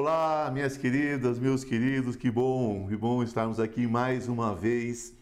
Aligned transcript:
olá, 0.00 0.50
minhas 0.50 0.78
queridas, 0.78 1.38
meus 1.38 1.62
queridos, 1.62 2.16
que 2.16 2.30
bom, 2.30 2.88
que 2.88 2.96
bom 2.96 3.22
estarmos 3.22 3.60
aqui 3.60 3.86
mais 3.86 4.28
uma 4.28 4.54
vez 4.54 5.12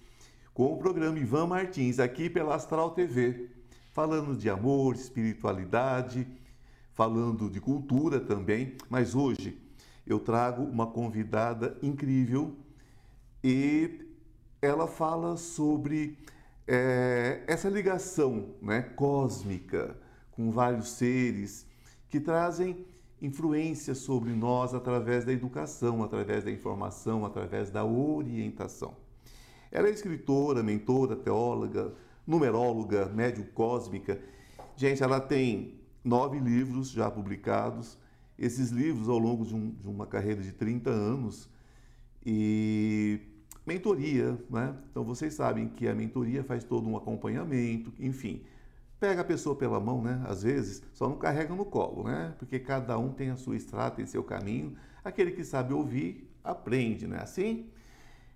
com 0.55 0.73
o 0.73 0.77
programa 0.77 1.19
Ivan 1.19 1.49
Martins, 1.49 1.99
aqui 1.99 2.31
pela 2.31 2.55
Astral 2.55 2.93
TV, 2.93 3.49
falando 3.93 4.37
de 4.37 4.49
amor, 4.49 4.95
espiritualidade, 4.95 6.25
falando 6.95 7.51
de 7.51 7.61
cultura 7.61 8.21
também, 8.21 8.77
mas 8.89 9.17
hoje 9.17 9.61
eu 10.07 10.21
trago 10.21 10.63
uma 10.63 10.87
convidada 10.87 11.77
incrível 11.83 12.55
e 13.43 14.07
ela 14.63 14.87
fala 14.87 15.37
sobre 15.37 16.17
é, 16.69 17.43
essa 17.49 17.69
ligação 17.69 18.55
né, 18.63 18.83
cósmica 18.83 19.99
com 20.31 20.53
vários 20.53 20.91
seres 20.91 21.67
que 22.09 22.21
trazem 22.21 22.87
influência 23.21 23.95
sobre 23.95 24.33
nós 24.33 24.75
através 24.75 25.25
da 25.25 25.33
educação, 25.33 26.03
através 26.03 26.45
da 26.45 26.51
informação, 26.51 27.25
através 27.25 27.71
da 27.71 27.85
orientação. 27.85 28.97
Ela 29.71 29.89
é 29.89 29.91
escritora, 29.91 30.63
mentora, 30.63 31.17
teóloga, 31.17 31.93
numeróloga, 32.27 33.07
médium 33.07 33.47
cósmica. 33.55 34.21
Gente, 34.77 35.03
ela 35.03 35.21
tem 35.21 35.81
nove 36.05 36.39
livros 36.39 36.91
já 36.91 37.11
publicados. 37.11 37.99
Esses 38.39 38.71
livros, 38.71 39.09
ao 39.09 39.19
longo 39.19 39.45
de, 39.45 39.55
um, 39.55 39.71
de 39.71 39.89
uma 39.89 40.07
carreira 40.07 40.41
de 40.41 40.53
30 40.53 40.91
anos, 40.91 41.51
e 42.25 43.21
mentoria, 43.67 44.39
né? 44.49 44.77
Então 44.91 45.05
vocês 45.05 45.35
sabem 45.35 45.69
que 45.69 45.89
a 45.89 45.95
mentoria 45.95 46.45
faz 46.45 46.63
todo 46.63 46.89
um 46.89 46.97
acompanhamento, 46.97 47.93
enfim 47.99 48.43
pega 49.01 49.21
a 49.21 49.25
pessoa 49.25 49.55
pela 49.55 49.79
mão, 49.79 50.03
né? 50.03 50.23
Às 50.27 50.43
vezes, 50.43 50.83
só 50.93 51.09
não 51.09 51.17
carrega 51.17 51.55
no 51.55 51.65
colo, 51.65 52.05
né? 52.05 52.35
Porque 52.39 52.59
cada 52.59 52.99
um 52.99 53.13
tem 53.13 53.31
a 53.31 53.37
sua 53.37 53.57
estrada, 53.57 53.97
tem 53.97 54.07
seu 54.07 54.23
caminho. 54.23 54.77
Aquele 55.05 55.33
que 55.33 55.45
sabe 55.45 55.73
ouvir, 55.73 56.29
aprende, 56.43 57.07
não 57.07 57.17
é 57.17 57.23
assim? 57.23 57.67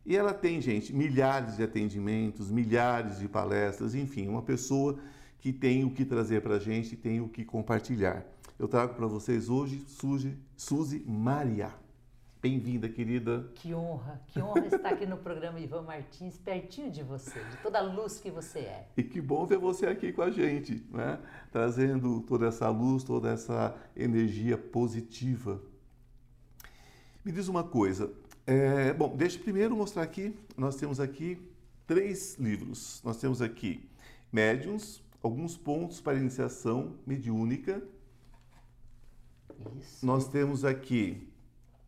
E 0.04 0.16
ela 0.16 0.34
tem, 0.34 0.60
gente, 0.60 0.92
milhares 0.92 1.56
de 1.56 1.62
atendimentos, 1.62 2.50
milhares 2.50 3.18
de 3.18 3.28
palestras, 3.28 3.94
enfim, 3.94 4.28
uma 4.28 4.42
pessoa 4.42 4.98
que 5.38 5.52
tem 5.52 5.84
o 5.84 5.90
que 5.90 6.04
trazer 6.04 6.42
para 6.42 6.56
a 6.56 6.58
gente, 6.58 6.96
tem 6.96 7.20
o 7.20 7.28
que 7.28 7.44
compartilhar. 7.44 8.24
Eu 8.58 8.68
trago 8.68 8.94
para 8.94 9.06
vocês 9.06 9.48
hoje 9.48 9.84
Suzy, 9.86 10.36
Suzy 10.56 11.04
Maria. 11.06 11.72
Bem-vinda, 12.42 12.88
querida. 12.88 13.48
Que 13.54 13.72
honra, 13.72 14.20
que 14.26 14.42
honra 14.42 14.66
estar 14.66 14.88
aqui 14.88 15.06
no 15.06 15.16
programa 15.16 15.60
Ivan 15.60 15.82
Martins, 15.82 16.36
pertinho 16.36 16.90
de 16.90 17.00
você, 17.00 17.38
de 17.38 17.56
toda 17.58 17.78
a 17.78 17.82
luz 17.82 18.18
que 18.18 18.32
você 18.32 18.58
é. 18.58 18.88
E 18.96 19.02
que 19.04 19.20
bom 19.20 19.46
ver 19.46 19.58
você 19.58 19.86
aqui 19.86 20.12
com 20.12 20.22
a 20.22 20.28
gente, 20.28 20.84
né? 20.90 21.20
trazendo 21.52 22.20
toda 22.22 22.48
essa 22.48 22.68
luz, 22.68 23.04
toda 23.04 23.30
essa 23.30 23.76
energia 23.94 24.58
positiva. 24.58 25.62
Me 27.24 27.30
diz 27.30 27.46
uma 27.46 27.62
coisa, 27.62 28.12
é, 28.44 28.92
bom, 28.92 29.16
deixa 29.16 29.38
eu 29.38 29.44
primeiro 29.44 29.76
mostrar 29.76 30.02
aqui, 30.02 30.36
nós 30.56 30.74
temos 30.74 30.98
aqui 30.98 31.40
três 31.86 32.34
livros. 32.40 33.00
Nós 33.04 33.18
temos 33.18 33.40
aqui 33.40 33.88
Médiuns, 34.32 35.00
alguns 35.22 35.56
pontos 35.56 36.00
para 36.00 36.18
iniciação 36.18 36.96
mediúnica. 37.06 37.80
Isso. 39.78 40.04
Nós 40.04 40.26
temos 40.26 40.64
aqui 40.64 41.31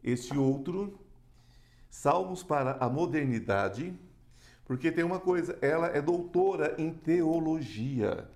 este 0.04 0.36
outro, 0.36 1.00
Salmos 1.88 2.42
para 2.42 2.72
a 2.80 2.90
Modernidade, 2.90 3.98
porque 4.64 4.90
tem 4.90 5.04
uma 5.04 5.20
coisa, 5.20 5.56
ela 5.62 5.86
é 5.86 6.02
doutora 6.02 6.74
em 6.76 6.92
teologia. 6.92 8.28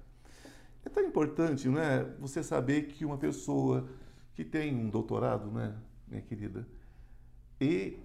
É 0.85 0.89
tão 0.89 1.03
importante, 1.03 1.69
não 1.69 1.81
é? 1.81 2.05
Você 2.21 2.43
saber 2.43 2.87
que 2.87 3.05
uma 3.05 3.19
pessoa 3.19 3.89
que 4.35 4.45
tem 4.45 4.75
um 4.75 4.89
doutorado, 4.89 5.51
né, 5.51 5.75
minha 6.07 6.23
querida, 6.23 6.67
e 7.61 7.99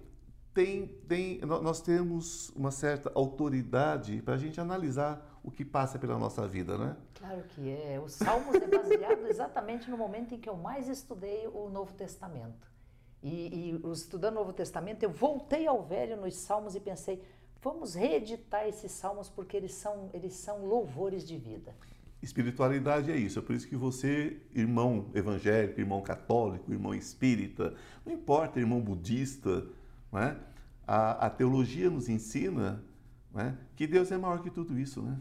tem, 0.52 0.86
tem, 1.08 1.40
nós 1.40 1.80
temos 1.80 2.50
uma 2.50 2.70
certa 2.70 3.10
autoridade 3.14 4.20
para 4.22 4.34
a 4.34 4.38
gente 4.38 4.60
analisar 4.60 5.38
o 5.42 5.50
que 5.50 5.64
passa 5.64 5.98
pela 5.98 6.18
nossa 6.18 6.46
vida, 6.48 6.76
né? 6.76 6.96
Claro 7.14 7.42
que 7.50 7.70
é. 7.70 8.00
O 8.00 8.08
Salmos 8.08 8.54
é 8.56 8.66
baseado 8.66 9.26
exatamente 9.30 9.90
no 9.90 9.96
momento 9.96 10.34
em 10.34 10.38
que 10.38 10.48
eu 10.48 10.56
mais 10.56 10.88
estudei 10.88 11.46
o 11.46 11.68
Novo 11.68 11.92
Testamento. 11.94 12.73
E, 13.24 13.72
e 13.72 13.90
estudando 13.90 14.34
o 14.34 14.40
Novo 14.40 14.52
Testamento, 14.52 15.02
eu 15.02 15.10
voltei 15.10 15.66
ao 15.66 15.82
Velho 15.82 16.14
nos 16.14 16.36
Salmos 16.36 16.74
e 16.74 16.80
pensei, 16.80 17.22
vamos 17.62 17.94
reeditar 17.94 18.68
esses 18.68 18.92
salmos 18.92 19.30
porque 19.30 19.56
eles 19.56 19.72
são, 19.72 20.10
eles 20.12 20.34
são 20.34 20.66
louvores 20.66 21.26
de 21.26 21.38
vida. 21.38 21.74
Espiritualidade 22.22 23.10
é 23.10 23.16
isso, 23.16 23.38
é 23.38 23.42
por 23.42 23.54
isso 23.54 23.66
que 23.66 23.76
você, 23.76 24.42
irmão 24.54 25.10
evangélico, 25.14 25.80
irmão 25.80 26.02
católico, 26.02 26.70
irmão 26.70 26.94
espírita, 26.94 27.74
não 28.04 28.12
importa, 28.12 28.60
irmão 28.60 28.78
budista, 28.78 29.66
é? 30.12 30.36
a, 30.86 31.26
a 31.26 31.30
teologia 31.30 31.88
nos 31.88 32.10
ensina 32.10 32.84
é? 33.34 33.54
que 33.74 33.86
Deus 33.86 34.12
é 34.12 34.18
maior 34.18 34.42
que 34.42 34.50
tudo 34.50 34.78
isso. 34.78 35.00
Né? 35.00 35.18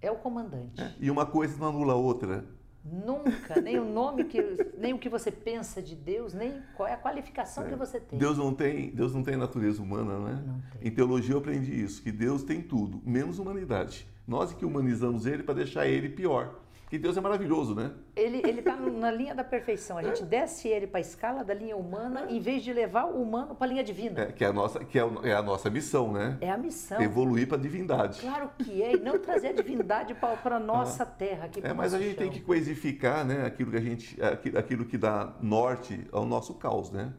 É 0.00 0.10
o 0.10 0.16
comandante. 0.16 0.80
É? 0.80 0.94
E 0.98 1.10
uma 1.10 1.26
coisa 1.26 1.58
não 1.58 1.68
anula 1.68 1.92
a 1.92 1.96
outra. 1.96 2.46
Nunca, 2.92 3.60
nem 3.60 3.78
o 3.78 3.84
nome 3.84 4.24
que, 4.24 4.40
nem 4.78 4.92
o 4.92 4.98
que 4.98 5.08
você 5.08 5.30
pensa 5.30 5.82
de 5.82 5.96
Deus, 5.96 6.32
nem 6.32 6.62
qual 6.76 6.88
é 6.88 6.92
a 6.92 6.96
qualificação 6.96 7.64
é. 7.64 7.68
que 7.68 7.74
você 7.74 7.98
tem. 7.98 8.18
Deus 8.18 8.38
não 8.38 8.54
tem, 8.54 8.90
Deus 8.90 9.12
não 9.12 9.22
tem 9.22 9.36
natureza 9.36 9.82
humana, 9.82 10.18
né? 10.18 10.44
Não 10.46 10.60
tem. 10.70 10.88
Em 10.88 10.90
teologia 10.90 11.34
eu 11.34 11.38
aprendi 11.38 11.82
isso, 11.82 12.02
que 12.02 12.12
Deus 12.12 12.44
tem 12.44 12.62
tudo, 12.62 13.00
menos 13.04 13.38
humanidade. 13.38 14.06
Nós 14.26 14.52
que 14.52 14.64
humanizamos 14.64 15.26
ele 15.26 15.42
para 15.42 15.54
deixar 15.54 15.86
ele 15.86 16.08
pior. 16.08 16.65
Que 16.88 16.98
Deus 16.98 17.16
é 17.16 17.20
maravilhoso, 17.20 17.74
né? 17.74 17.92
Ele 18.14 18.38
ele 18.38 18.60
está 18.60 18.76
na 18.76 19.10
linha 19.10 19.34
da 19.34 19.42
perfeição. 19.42 19.98
A 19.98 20.02
gente 20.02 20.22
desce 20.22 20.68
ele 20.68 20.86
para 20.86 20.98
a 20.98 21.00
escala 21.00 21.42
da 21.42 21.52
linha 21.52 21.76
humana 21.76 22.26
em 22.30 22.40
vez 22.40 22.62
de 22.62 22.72
levar 22.72 23.06
o 23.06 23.20
humano 23.20 23.56
para 23.56 23.66
a 23.66 23.70
linha 23.70 23.82
divina. 23.82 24.20
É, 24.20 24.26
que 24.32 24.44
é 24.44 24.46
a 24.46 24.52
nossa 24.52 24.84
que 24.84 24.98
é, 24.98 25.02
é 25.24 25.32
a 25.34 25.42
nossa 25.42 25.68
missão, 25.68 26.12
né? 26.12 26.38
É 26.40 26.50
a 26.50 26.56
missão. 26.56 27.00
Evoluir 27.00 27.48
para 27.48 27.56
a 27.56 27.60
divindade. 27.60 28.20
Claro 28.20 28.50
que 28.58 28.82
é, 28.82 28.94
e 28.94 29.00
não 29.00 29.18
trazer 29.18 29.48
a 29.48 29.52
divindade 29.52 30.14
para 30.14 30.56
a 30.56 30.60
nossa 30.60 31.02
ah. 31.02 31.06
terra 31.06 31.46
aqui. 31.46 31.60
É, 31.62 31.72
mas 31.72 31.92
a 31.92 31.98
gente 31.98 32.14
chão. 32.14 32.18
tem 32.18 32.30
que 32.30 32.40
coisificar, 32.40 33.24
né? 33.24 33.44
Aquilo 33.44 33.72
que 33.72 33.76
a 33.76 33.80
gente, 33.80 34.16
aquilo, 34.56 34.84
que 34.84 34.96
dá 34.96 35.34
norte 35.42 36.06
ao 36.12 36.24
nosso 36.24 36.54
caos, 36.54 36.92
né? 36.92 37.12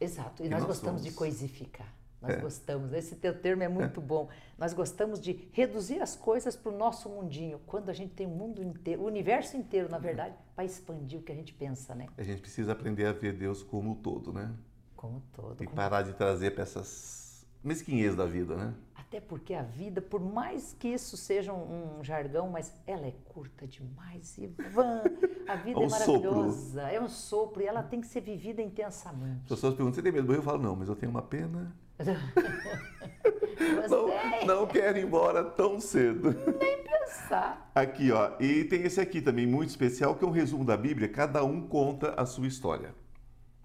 Exato. 0.00 0.44
E 0.44 0.48
nós, 0.48 0.60
nós 0.60 0.68
gostamos 0.68 1.00
somos. 1.00 1.02
de 1.02 1.18
coisificar. 1.18 1.92
Nós 2.20 2.32
é. 2.32 2.40
gostamos, 2.40 2.92
esse 2.92 3.14
teu 3.16 3.38
termo 3.38 3.62
é 3.62 3.68
muito 3.68 4.00
é. 4.00 4.02
bom. 4.02 4.28
Nós 4.58 4.72
gostamos 4.72 5.20
de 5.20 5.48
reduzir 5.52 6.00
as 6.00 6.16
coisas 6.16 6.56
para 6.56 6.72
o 6.72 6.76
nosso 6.76 7.08
mundinho, 7.08 7.60
quando 7.66 7.90
a 7.90 7.92
gente 7.92 8.12
tem 8.14 8.26
o 8.26 8.30
mundo 8.30 8.62
inteiro, 8.62 9.02
o 9.02 9.06
universo 9.06 9.56
inteiro, 9.56 9.88
na 9.88 9.98
verdade, 9.98 10.34
para 10.54 10.64
expandir 10.64 11.18
o 11.20 11.22
que 11.22 11.30
a 11.30 11.34
gente 11.34 11.54
pensa, 11.54 11.94
né? 11.94 12.06
A 12.16 12.22
gente 12.22 12.40
precisa 12.40 12.72
aprender 12.72 13.06
a 13.06 13.12
ver 13.12 13.34
Deus 13.34 13.62
como 13.62 13.92
um 13.92 13.94
todo, 13.94 14.32
né? 14.32 14.52
Como 14.96 15.18
um 15.18 15.22
todo. 15.32 15.62
E 15.62 15.66
como... 15.66 15.76
parar 15.76 16.02
de 16.02 16.12
trazer 16.12 16.52
para 16.52 16.64
essas 16.64 17.46
mesquinhez 17.62 18.16
da 18.16 18.26
vida, 18.26 18.56
né? 18.56 18.74
Até 18.96 19.20
porque 19.20 19.54
a 19.54 19.62
vida, 19.62 20.02
por 20.02 20.20
mais 20.20 20.74
que 20.78 20.88
isso 20.88 21.16
seja 21.16 21.52
um, 21.52 22.00
um 22.00 22.04
jargão, 22.04 22.50
mas 22.50 22.74
ela 22.86 23.06
é 23.06 23.14
curta 23.26 23.66
demais, 23.66 24.36
Ivan. 24.36 25.02
A 25.48 25.54
vida 25.56 25.80
é, 25.80 25.82
um 25.82 25.86
é 25.86 25.88
maravilhosa, 25.88 26.80
sopro. 26.80 26.94
é 26.94 27.00
um 27.00 27.08
sopro 27.08 27.62
e 27.62 27.66
ela 27.66 27.82
tem 27.82 28.00
que 28.00 28.06
ser 28.06 28.20
vivida 28.20 28.60
intensamente. 28.60 29.44
As 29.44 29.48
pessoas 29.48 29.74
perguntam, 29.74 29.94
você 29.94 30.02
tem 30.02 30.12
medo? 30.12 30.34
Eu 30.34 30.42
falo, 30.42 30.58
não, 30.58 30.76
mas 30.76 30.88
eu 30.88 30.96
tenho 30.96 31.10
uma 31.10 31.22
pena 31.22 31.74
não, 33.88 34.46
não 34.46 34.66
quero 34.66 34.98
ir 34.98 35.04
embora 35.04 35.44
tão 35.44 35.80
cedo. 35.80 36.34
Nem 36.58 36.82
pensar. 36.82 37.70
Aqui, 37.74 38.12
ó. 38.12 38.32
E 38.40 38.64
tem 38.64 38.82
esse 38.82 39.00
aqui 39.00 39.20
também 39.20 39.46
muito 39.46 39.70
especial, 39.70 40.14
que 40.14 40.24
é 40.24 40.28
um 40.28 40.32
resumo 40.32 40.64
da 40.64 40.76
Bíblia. 40.76 41.08
Cada 41.08 41.44
um 41.44 41.60
conta 41.60 42.14
a 42.16 42.24
sua 42.24 42.46
história. 42.46 42.94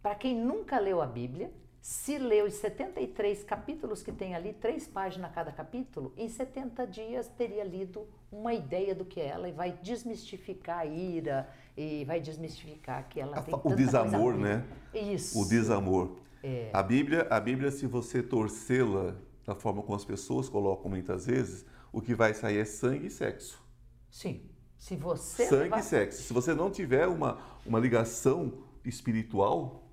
Para 0.02 0.16
quem 0.16 0.36
nunca 0.36 0.80
leu 0.80 1.02
a 1.02 1.06
Bíblia, 1.06 1.52
se 1.84 2.18
leu 2.18 2.46
os 2.46 2.54
73 2.54 3.44
capítulos 3.44 4.02
que 4.02 4.12
tem 4.12 4.36
ali, 4.36 4.54
três 4.54 4.88
páginas 4.88 5.34
cada 5.34 5.52
capítulo, 5.52 6.14
em 6.16 6.30
70 6.30 6.88
dias 6.88 7.28
teria 7.28 7.64
lido 7.64 8.08
uma 8.32 8.54
ideia 8.54 8.96
do 8.96 9.04
que 9.04 9.20
é 9.20 9.28
ela 9.28 9.50
e 9.50 9.52
vai 9.52 9.74
desmistificar 9.84 10.80
a 10.80 10.86
ira 10.86 11.50
e 11.76 12.06
vai 12.06 12.22
desmistificar 12.22 13.08
que 13.10 13.20
ela 13.20 13.42
tem 13.42 13.54
O 13.54 13.76
desamor, 13.76 14.34
né? 14.34 14.64
Isso. 14.94 15.42
O 15.42 15.46
desamor. 15.46 16.16
É. 16.44 16.70
A 16.74 16.84
Bíblia, 16.84 17.26
a 17.30 17.40
Bíblia, 17.40 17.72
se 17.72 17.88
você 17.88 18.22
torcê-la 18.22 19.16
da 19.46 19.56
forma 19.56 19.82
como 19.82 19.96
as 19.96 20.04
pessoas 20.04 20.50
colocam 20.50 20.90
muitas 20.90 21.26
vezes, 21.26 21.66
o 21.92 22.02
que 22.02 22.14
vai 22.14 22.34
sair 22.34 22.58
é 22.58 22.66
sangue 22.66 23.08
e 23.08 23.10
sexo. 23.10 23.64
Sim. 24.12 24.50
Se 24.78 24.98
você 24.98 25.48
sangue 25.48 25.80
e 25.80 25.82
sexo. 25.82 26.22
Se 26.22 26.34
você 26.34 26.54
não 26.54 26.70
tiver 26.70 27.08
uma, 27.08 27.40
uma 27.66 27.80
ligação 27.80 28.66
espiritual, 28.84 29.90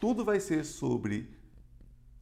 tudo 0.00 0.24
vai 0.24 0.40
ser 0.40 0.64
sobre 0.64 1.32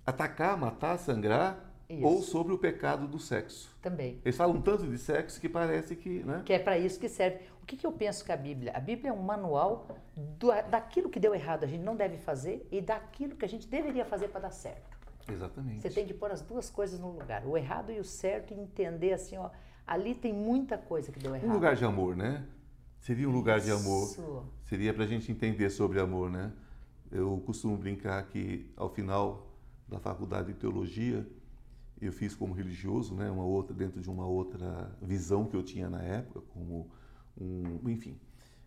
atacar, 0.04 0.56
matar, 0.58 0.98
sangrar 0.98 1.71
isso. 1.98 2.06
ou 2.06 2.22
sobre 2.22 2.52
o 2.52 2.58
pecado 2.58 3.06
do 3.06 3.18
sexo. 3.18 3.74
Também. 3.80 4.20
Eles 4.24 4.36
falam 4.36 4.60
tanto 4.60 4.86
de 4.86 4.98
sexo 4.98 5.40
que 5.40 5.48
parece 5.48 5.96
que. 5.96 6.22
Né? 6.24 6.42
Que 6.44 6.54
é 6.54 6.58
para 6.58 6.78
isso 6.78 6.98
que 6.98 7.08
serve. 7.08 7.38
O 7.62 7.66
que, 7.66 7.76
que, 7.76 7.86
eu 7.86 7.92
penso 7.92 8.24
que 8.24 8.32
a 8.32 8.36
Bíblia? 8.36 8.72
A 8.74 8.80
Bíblia 8.80 9.10
é 9.10 9.12
um 9.12 9.22
manual 9.22 9.86
do, 10.16 10.48
daquilo 10.68 11.08
que 11.08 11.20
deu 11.20 11.34
errado 11.34 11.64
a 11.64 11.66
gente 11.66 11.82
não 11.82 11.94
deve 11.94 12.16
fazer 12.16 12.66
e 12.72 12.80
daquilo 12.80 13.36
que 13.36 13.44
a 13.44 13.48
gente 13.48 13.68
deveria 13.68 14.04
fazer 14.04 14.28
para 14.28 14.40
dar 14.40 14.50
certo. 14.50 14.98
Exatamente. 15.30 15.82
Você 15.82 15.90
tem 15.90 16.06
que 16.06 16.12
pôr 16.12 16.30
as 16.32 16.42
duas 16.42 16.68
coisas 16.68 16.98
no 16.98 17.12
lugar, 17.12 17.46
o 17.46 17.56
errado 17.56 17.92
e 17.92 18.00
o 18.00 18.04
certo, 18.04 18.52
e 18.52 18.58
entender 18.58 19.12
assim, 19.12 19.36
ó, 19.36 19.50
ali 19.86 20.14
tem 20.14 20.32
muita 20.32 20.76
coisa 20.76 21.12
que 21.12 21.18
deu 21.18 21.34
errado. 21.34 21.48
Um 21.48 21.52
lugar 21.52 21.76
de 21.76 21.84
amor, 21.84 22.16
né? 22.16 22.44
Seria 22.98 23.28
um 23.28 23.32
lugar 23.32 23.58
Isso. 23.58 23.66
de 23.66 23.72
amor. 23.72 24.44
Seria 24.64 24.94
para 24.94 25.04
a 25.04 25.06
gente 25.06 25.30
entender 25.30 25.70
sobre 25.70 26.00
amor, 26.00 26.30
né? 26.30 26.52
Eu 27.10 27.42
costumo 27.44 27.76
brincar 27.76 28.22
que 28.28 28.70
ao 28.76 28.88
final 28.88 29.46
da 29.88 29.98
faculdade 29.98 30.52
de 30.52 30.54
teologia 30.54 31.26
eu 32.06 32.12
fiz 32.12 32.34
como 32.34 32.52
religioso, 32.52 33.14
né, 33.14 33.30
uma 33.30 33.44
outra 33.44 33.74
dentro 33.74 34.00
de 34.00 34.10
uma 34.10 34.26
outra 34.26 34.90
visão 35.00 35.46
que 35.46 35.56
eu 35.56 35.62
tinha 35.62 35.88
na 35.88 36.02
época, 36.02 36.40
como 36.52 36.90
um, 37.40 37.88
enfim, 37.88 38.18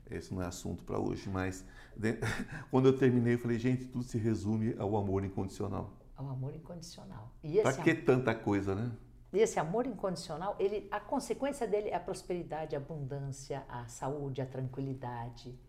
esse 0.10 0.34
não 0.34 0.42
é 0.42 0.46
assunto 0.46 0.84
para 0.84 1.00
hoje, 1.00 1.30
mas 1.30 1.66
de, 1.96 2.18
quando 2.72 2.88
eu 2.88 2.98
terminei 2.98 3.34
eu 3.34 3.40
falei, 3.40 3.60
gente, 3.60 3.86
tudo 3.86 4.04
se 4.04 4.18
resume 4.18 4.76
ao 4.78 4.96
amor 4.96 5.24
incondicional. 5.24 5.94
Ao 6.16 6.30
amor 6.30 6.56
incondicional. 6.56 7.32
Para 7.62 7.74
que 7.74 7.94
tanta 7.94 8.34
coisa, 8.34 8.74
né? 8.74 8.92
E 9.34 9.40
esse 9.40 9.60
amor 9.60 9.86
incondicional, 9.86 10.56
ele, 10.58 10.88
a 10.90 11.00
consequência 11.00 11.68
dele 11.68 11.90
é 11.90 11.96
a 11.96 12.00
prosperidade, 12.00 12.74
a 12.74 12.80
abundância, 12.80 13.66
a 13.68 13.86
saúde, 13.86 14.42
a 14.42 14.46
tranquilidade. 14.46 15.60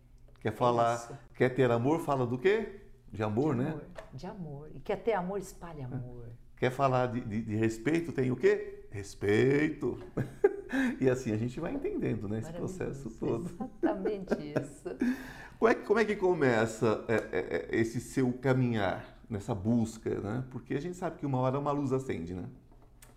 Quer 0.41 0.53
falar, 0.53 1.11
é 1.11 1.37
quer 1.37 1.49
ter 1.49 1.69
amor, 1.69 1.99
fala 2.01 2.25
do 2.25 2.39
quê? 2.39 2.83
De 3.12 3.25
amor, 3.25 3.57
de 3.57 3.62
né? 3.62 3.71
Amor, 3.71 3.85
de 4.15 4.27
amor. 4.27 4.71
E 4.73 4.79
quer 4.79 5.03
ter 5.03 5.15
amor, 5.15 5.41
espalhe 5.41 5.83
amor. 5.83 6.29
Quer 6.56 6.70
falar 6.70 7.06
de, 7.06 7.20
de, 7.20 7.43
de 7.43 7.56
respeito, 7.56 8.12
tem 8.12 8.31
o 8.31 8.37
quê? 8.37 8.87
Respeito. 8.91 9.99
e 11.00 11.08
assim 11.08 11.32
a 11.32 11.37
gente 11.37 11.61
vai 11.61 11.73
entendendo, 11.73 12.29
né? 12.29 12.38
Esse 12.38 12.53
processo 12.53 13.11
todo. 13.11 13.44
Exatamente 13.44 14.35
isso. 14.35 14.97
como, 15.58 15.70
é, 15.70 15.75
como 15.75 16.00
é 16.00 16.05
que 16.05 16.17
começa 16.17 17.05
é, 17.08 17.14
é, 17.14 17.56
é, 17.56 17.81
esse 17.81 18.00
seu 18.00 18.32
caminhar 18.32 19.05
nessa 19.29 19.55
busca, 19.55 20.19
né? 20.20 20.44
Porque 20.50 20.75
a 20.75 20.81
gente 20.81 20.97
sabe 20.97 21.19
que 21.19 21.26
uma 21.26 21.38
hora 21.38 21.58
uma 21.58 21.73
luz 21.73 21.93
acende, 21.93 22.32
né? 22.32 22.49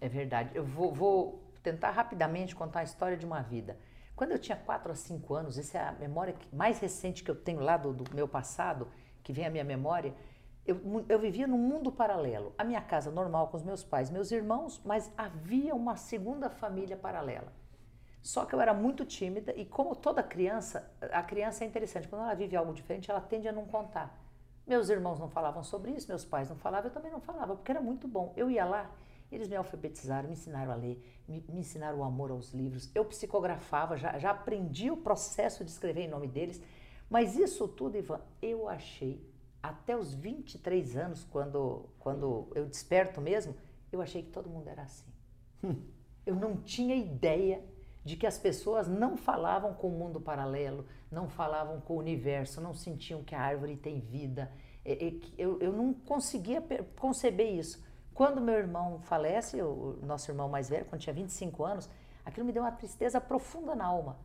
É 0.01 0.09
verdade. 0.09 0.51
Eu 0.53 0.65
vou, 0.65 0.93
vou 0.93 1.43
tentar 1.63 1.91
rapidamente 1.91 2.55
contar 2.55 2.81
a 2.81 2.83
história 2.83 3.15
de 3.15 3.25
uma 3.25 3.41
vida. 3.41 3.77
Quando 4.15 4.31
eu 4.31 4.39
tinha 4.39 4.57
4 4.57 4.91
a 4.91 4.95
5 4.95 5.33
anos, 5.33 5.57
essa 5.57 5.77
é 5.77 5.81
a 5.81 5.91
memória 5.93 6.35
mais 6.51 6.79
recente 6.79 7.23
que 7.23 7.31
eu 7.31 7.35
tenho 7.35 7.61
lá 7.61 7.77
do, 7.77 7.93
do 7.93 8.13
meu 8.13 8.27
passado, 8.27 8.89
que 9.23 9.31
vem 9.31 9.45
à 9.45 9.49
minha 9.49 9.63
memória, 9.63 10.13
eu, 10.69 11.05
eu, 11.07 11.19
vivia 11.19 11.47
num 11.47 11.57
mundo 11.57 11.91
paralelo. 11.91 12.53
A 12.57 12.63
minha 12.63 12.81
casa 12.81 13.11
normal 13.11 13.47
com 13.47 13.57
os 13.57 13.63
meus 13.63 13.83
pais, 13.83 14.09
meus 14.09 14.31
irmãos, 14.31 14.81
mas 14.83 15.11
havia 15.17 15.75
uma 15.75 15.95
segunda 15.95 16.49
família 16.49 16.97
paralela. 16.97 17.51
Só 18.21 18.45
que 18.45 18.53
eu 18.53 18.61
era 18.61 18.73
muito 18.73 19.05
tímida 19.05 19.53
e 19.55 19.65
como 19.65 19.95
toda 19.95 20.21
criança, 20.21 20.91
a 21.11 21.23
criança 21.23 21.63
é 21.63 21.67
interessante, 21.67 22.07
quando 22.07 22.23
ela 22.23 22.33
vive 22.33 22.55
algo 22.55 22.73
diferente, 22.73 23.09
ela 23.09 23.21
tende 23.21 23.47
a 23.47 23.51
não 23.51 23.65
contar. 23.65 24.17
Meus 24.67 24.89
irmãos 24.89 25.19
não 25.19 25.29
falavam 25.29 25.63
sobre 25.63 25.91
isso, 25.91 26.07
meus 26.07 26.25
pais 26.25 26.49
não 26.49 26.55
falavam, 26.55 26.89
eu 26.89 26.93
também 26.93 27.11
não 27.11 27.21
falava, 27.21 27.55
porque 27.55 27.71
era 27.71 27.81
muito 27.81 28.07
bom. 28.07 28.33
Eu 28.35 28.51
ia 28.51 28.65
lá 28.65 28.91
eles 29.31 29.47
me 29.47 29.55
alfabetizaram, 29.55 30.27
me 30.27 30.33
ensinaram 30.33 30.71
a 30.71 30.75
ler, 30.75 31.03
me, 31.27 31.43
me 31.47 31.59
ensinaram 31.59 31.99
o 31.99 32.03
amor 32.03 32.31
aos 32.31 32.51
livros. 32.51 32.89
Eu 32.95 33.05
psicografava, 33.05 33.95
já, 33.95 34.17
já 34.17 34.31
aprendi 34.31 34.89
o 34.89 34.97
processo 34.97 35.63
de 35.63 35.69
escrever 35.69 36.01
em 36.01 36.07
nome 36.07 36.27
deles. 36.27 36.61
Mas 37.09 37.35
isso 37.35 37.67
tudo, 37.67 37.97
Ivan, 37.97 38.21
eu 38.41 38.67
achei, 38.67 39.23
até 39.61 39.95
os 39.95 40.13
23 40.13 40.97
anos, 40.97 41.23
quando, 41.25 41.89
quando 41.99 42.47
eu 42.55 42.65
desperto 42.65 43.19
mesmo, 43.19 43.55
eu 43.91 44.01
achei 44.01 44.23
que 44.23 44.31
todo 44.31 44.49
mundo 44.49 44.69
era 44.69 44.83
assim. 44.83 45.11
Eu 46.25 46.35
não 46.35 46.57
tinha 46.57 46.95
ideia 46.95 47.63
de 48.05 48.15
que 48.15 48.27
as 48.27 48.37
pessoas 48.37 48.87
não 48.87 49.17
falavam 49.17 49.73
com 49.73 49.87
o 49.87 49.97
mundo 49.97 50.21
paralelo, 50.21 50.85
não 51.09 51.27
falavam 51.27 51.81
com 51.81 51.95
o 51.95 51.97
universo, 51.97 52.61
não 52.61 52.73
sentiam 52.73 53.23
que 53.23 53.33
a 53.33 53.41
árvore 53.41 53.75
tem 53.75 53.99
vida. 53.99 54.51
Eu, 55.37 55.59
eu 55.59 55.73
não 55.73 55.91
conseguia 55.91 56.61
conceber 56.99 57.55
isso. 57.55 57.83
Quando 58.13 58.41
meu 58.41 58.55
irmão 58.55 58.99
falece, 58.99 59.59
o 59.61 59.97
nosso 60.03 60.29
irmão 60.29 60.47
mais 60.47 60.69
velho, 60.69 60.85
quando 60.85 61.01
tinha 61.01 61.13
25 61.13 61.63
anos, 61.63 61.89
aquilo 62.23 62.45
me 62.45 62.53
deu 62.53 62.61
uma 62.61 62.71
tristeza 62.71 63.19
profunda 63.19 63.73
na 63.73 63.85
alma. 63.85 64.19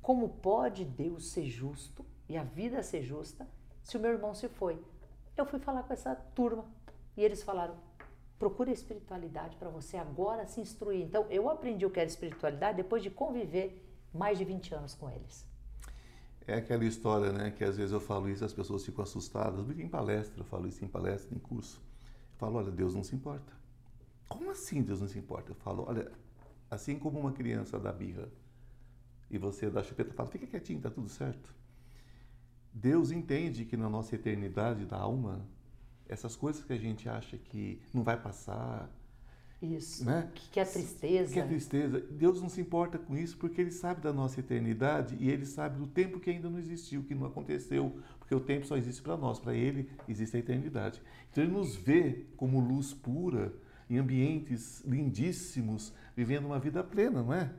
Como 0.00 0.28
pode 0.28 0.84
Deus 0.84 1.30
ser 1.32 1.44
justo 1.44 2.06
e 2.28 2.38
a 2.38 2.42
vida 2.42 2.82
ser 2.82 3.02
justa 3.02 3.46
se 3.90 3.96
o 3.96 4.00
meu 4.00 4.12
irmão 4.12 4.34
se 4.34 4.48
foi? 4.48 4.82
Eu 5.36 5.44
fui 5.44 5.58
falar 5.58 5.82
com 5.82 5.92
essa 5.92 6.14
turma 6.14 6.64
e 7.16 7.22
eles 7.22 7.42
falaram: 7.42 7.74
procure 8.38 8.72
espiritualidade 8.72 9.56
para 9.56 9.68
você 9.68 9.96
agora 9.96 10.46
se 10.46 10.60
instruir. 10.60 11.02
Então, 11.02 11.26
eu 11.30 11.48
aprendi 11.50 11.84
o 11.84 11.90
que 11.90 12.00
era 12.00 12.08
espiritualidade 12.08 12.76
depois 12.76 13.02
de 13.02 13.10
conviver 13.10 13.84
mais 14.12 14.38
de 14.38 14.44
20 14.44 14.74
anos 14.74 14.94
com 14.94 15.10
eles. 15.10 15.46
É 16.46 16.54
aquela 16.54 16.84
história, 16.84 17.32
né, 17.32 17.50
que 17.50 17.62
às 17.62 17.76
vezes 17.76 17.92
eu 17.92 18.00
falo 18.00 18.28
isso, 18.28 18.44
as 18.44 18.52
pessoas 18.52 18.84
ficam 18.84 19.04
assustadas, 19.04 19.68
em 19.78 19.88
palestra, 19.88 20.40
eu 20.40 20.44
falo 20.44 20.66
isso 20.66 20.84
em 20.84 20.88
palestra, 20.88 21.36
em 21.36 21.38
curso 21.38 21.80
falo, 22.40 22.56
olha, 22.56 22.70
Deus 22.70 22.94
não 22.94 23.04
se 23.04 23.14
importa. 23.14 23.52
Como 24.26 24.50
assim 24.50 24.82
Deus 24.82 25.02
não 25.02 25.08
se 25.08 25.18
importa? 25.18 25.50
Eu 25.50 25.54
falo, 25.56 25.84
olha, 25.86 26.10
assim 26.70 26.98
como 26.98 27.20
uma 27.20 27.32
criança 27.32 27.78
dá 27.78 27.92
birra 27.92 28.30
e 29.30 29.36
você 29.36 29.68
dá 29.68 29.82
chupeta, 29.82 30.14
fala, 30.14 30.30
fica 30.30 30.46
quietinho, 30.46 30.80
tá 30.80 30.90
tudo 30.90 31.08
certo. 31.10 31.54
Deus 32.72 33.10
entende 33.10 33.64
que 33.64 33.76
na 33.76 33.88
nossa 33.88 34.14
eternidade 34.14 34.84
da 34.84 34.96
alma, 34.96 35.44
essas 36.08 36.36
coisas 36.36 36.64
que 36.64 36.72
a 36.72 36.78
gente 36.78 37.08
acha 37.08 37.36
que 37.36 37.80
não 37.92 38.02
vai 38.02 38.20
passar, 38.20 38.90
isso. 39.62 40.06
Né? 40.06 40.30
Que, 40.34 40.50
que 40.50 40.60
é 40.60 40.64
tristeza. 40.64 41.32
Que 41.34 41.40
é 41.40 41.46
tristeza. 41.46 42.00
Deus 42.00 42.40
não 42.40 42.48
se 42.48 42.60
importa 42.60 42.98
com 42.98 43.14
isso 43.16 43.36
porque 43.36 43.60
Ele 43.60 43.70
sabe 43.70 44.00
da 44.00 44.12
nossa 44.12 44.40
eternidade 44.40 45.16
e 45.20 45.28
Ele 45.28 45.44
sabe 45.44 45.78
do 45.78 45.86
tempo 45.86 46.18
que 46.18 46.30
ainda 46.30 46.48
não 46.48 46.58
existiu, 46.58 47.02
que 47.02 47.14
não 47.14 47.26
aconteceu, 47.26 47.94
porque 48.18 48.34
o 48.34 48.40
tempo 48.40 48.66
só 48.66 48.76
existe 48.76 49.02
para 49.02 49.18
nós, 49.18 49.38
para 49.38 49.54
Ele 49.54 49.90
existe 50.08 50.36
a 50.36 50.40
eternidade. 50.40 51.02
Então 51.30 51.44
Ele 51.44 51.52
nos 51.52 51.76
vê 51.76 52.24
como 52.36 52.58
luz 52.58 52.94
pura, 52.94 53.52
em 53.88 53.98
ambientes 53.98 54.82
lindíssimos, 54.86 55.92
vivendo 56.16 56.46
uma 56.46 56.58
vida 56.58 56.82
plena, 56.82 57.22
não 57.22 57.34
é? 57.34 57.50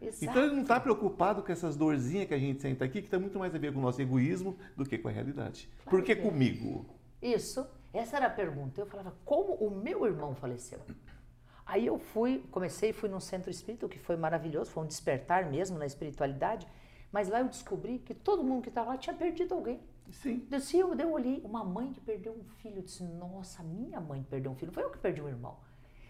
Exato. 0.00 0.24
Então 0.24 0.44
ele 0.44 0.54
não 0.54 0.62
está 0.62 0.80
preocupado 0.80 1.42
com 1.42 1.52
essas 1.52 1.76
dorzinhas 1.76 2.26
que 2.26 2.34
a 2.34 2.38
gente 2.38 2.62
senta 2.62 2.84
aqui, 2.84 3.00
que 3.00 3.06
está 3.06 3.18
muito 3.18 3.38
mais 3.38 3.54
a 3.54 3.58
ver 3.58 3.72
com 3.72 3.78
o 3.78 3.82
nosso 3.82 4.00
egoísmo 4.00 4.56
do 4.76 4.84
que 4.84 4.96
com 4.96 5.08
a 5.08 5.10
realidade. 5.10 5.68
Claro 5.84 5.90
Por 5.90 6.02
que, 6.02 6.14
que 6.14 6.20
é. 6.20 6.24
comigo? 6.24 6.86
Isso. 7.20 7.66
Essa 7.92 8.16
era 8.16 8.26
a 8.26 8.30
pergunta. 8.30 8.80
Eu 8.80 8.86
falava, 8.86 9.14
como 9.24 9.54
o 9.54 9.70
meu 9.70 10.06
irmão 10.06 10.34
faleceu? 10.34 10.80
Aí 11.66 11.86
eu 11.86 11.98
fui, 11.98 12.44
comecei, 12.50 12.92
fui 12.92 13.08
num 13.08 13.20
centro 13.20 13.50
espírita, 13.50 13.86
o 13.86 13.88
que 13.88 13.98
foi 13.98 14.16
maravilhoso, 14.16 14.70
foi 14.70 14.82
um 14.82 14.86
despertar 14.86 15.48
mesmo 15.48 15.78
na 15.78 15.86
espiritualidade, 15.86 16.66
mas 17.12 17.28
lá 17.28 17.40
eu 17.40 17.48
descobri 17.48 17.98
que 17.98 18.14
todo 18.14 18.42
mundo 18.42 18.62
que 18.62 18.68
estava 18.70 18.90
lá 18.90 18.96
tinha 18.96 19.14
perdido 19.14 19.54
alguém. 19.54 19.80
Sim. 20.10 20.46
Eu, 20.50 20.58
disse, 20.58 20.78
eu, 20.78 20.92
eu 20.94 21.12
olhei 21.12 21.40
uma 21.44 21.62
mãe 21.62 21.92
que 21.92 22.00
perdeu 22.00 22.32
um 22.32 22.42
filho, 22.60 22.78
eu 22.78 22.82
disse, 22.82 23.04
nossa, 23.04 23.62
minha 23.62 24.00
mãe 24.00 24.22
perdeu 24.22 24.50
um 24.50 24.56
filho, 24.56 24.72
foi 24.72 24.82
eu 24.82 24.90
que 24.90 24.98
perdi 24.98 25.22
um 25.22 25.28
irmão. 25.28 25.58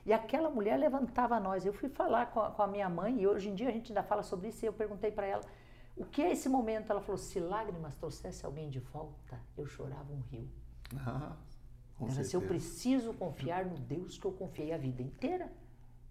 E 0.05 0.12
aquela 0.12 0.50
mulher 0.50 0.79
levantava 0.79 1.38
nós. 1.38 1.67
Eu 1.67 1.73
fui 1.73 1.88
falar 1.88 2.26
com 2.26 2.41
a, 2.41 2.50
com 2.50 2.62
a 2.62 2.67
minha 2.67 2.88
mãe, 2.88 3.20
e 3.20 3.26
hoje 3.26 3.49
em 3.49 3.55
dia 3.55 3.69
a 3.69 3.73
gente 3.73 3.93
ainda 3.93 4.02
fala 4.02 4.23
sobre 4.23 4.49
isso, 4.49 4.64
e 4.64 4.69
eu 4.69 4.73
perguntei 4.73 5.11
para 5.11 5.26
ela, 5.26 5.43
o 5.97 6.04
que 6.04 6.23
é 6.23 6.33
esse 6.33 6.49
momento? 6.49 6.90
Ela 6.90 7.00
falou, 7.00 7.19
se 7.19 7.38
lágrimas 7.38 7.95
trouxesse 7.95 8.47
alguém 8.47 8.71
de 8.71 8.80
volta, 8.80 9.38
eu 9.57 9.66
chorava 9.66 10.12
um 10.12 10.21
rio. 10.21 10.49
Ah. 10.97 11.37
Com 11.99 12.09
Era 12.09 12.23
assim, 12.23 12.37
eu 12.37 12.42
preciso 12.42 13.12
confiar 13.12 13.66
no 13.66 13.76
Deus 13.76 14.16
que 14.16 14.25
eu 14.25 14.33
confiei 14.33 14.73
a 14.73 14.78
vida 14.78 15.02
inteira. 15.02 15.52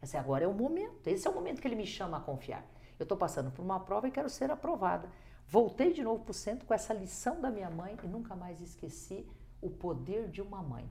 Esse 0.02 0.16
agora 0.16 0.46
é 0.46 0.48
o 0.48 0.54
momento. 0.54 1.08
Esse 1.08 1.28
é 1.28 1.32
o 1.32 1.34
momento 1.34 1.60
que 1.60 1.68
ele 1.68 1.76
me 1.76 1.88
chama 1.88 2.18
a 2.18 2.22
confiar. 2.22 2.64
Eu 3.00 3.04
estou 3.04 3.18
passando 3.18 3.50
por 3.50 3.64
uma 3.64 3.80
prova 3.80 4.08
e 4.08 4.12
quero 4.12 4.30
ser 4.30 4.52
aprovada. 4.52 5.10
Voltei 5.48 5.92
de 5.92 6.04
novo 6.04 6.24
para 6.24 6.32
o 6.32 6.34
centro 6.34 6.68
com 6.68 6.74
essa 6.74 6.94
lição 6.94 7.42
da 7.42 7.50
minha 7.50 7.72
mãe 7.72 7.98
e 8.04 8.08
nunca 8.08 8.36
mais 8.36 8.62
esqueci 8.62 9.26
o 9.60 9.70
poder 9.70 10.30
de 10.30 10.42
uma 10.42 10.62
mãe. 10.62 10.88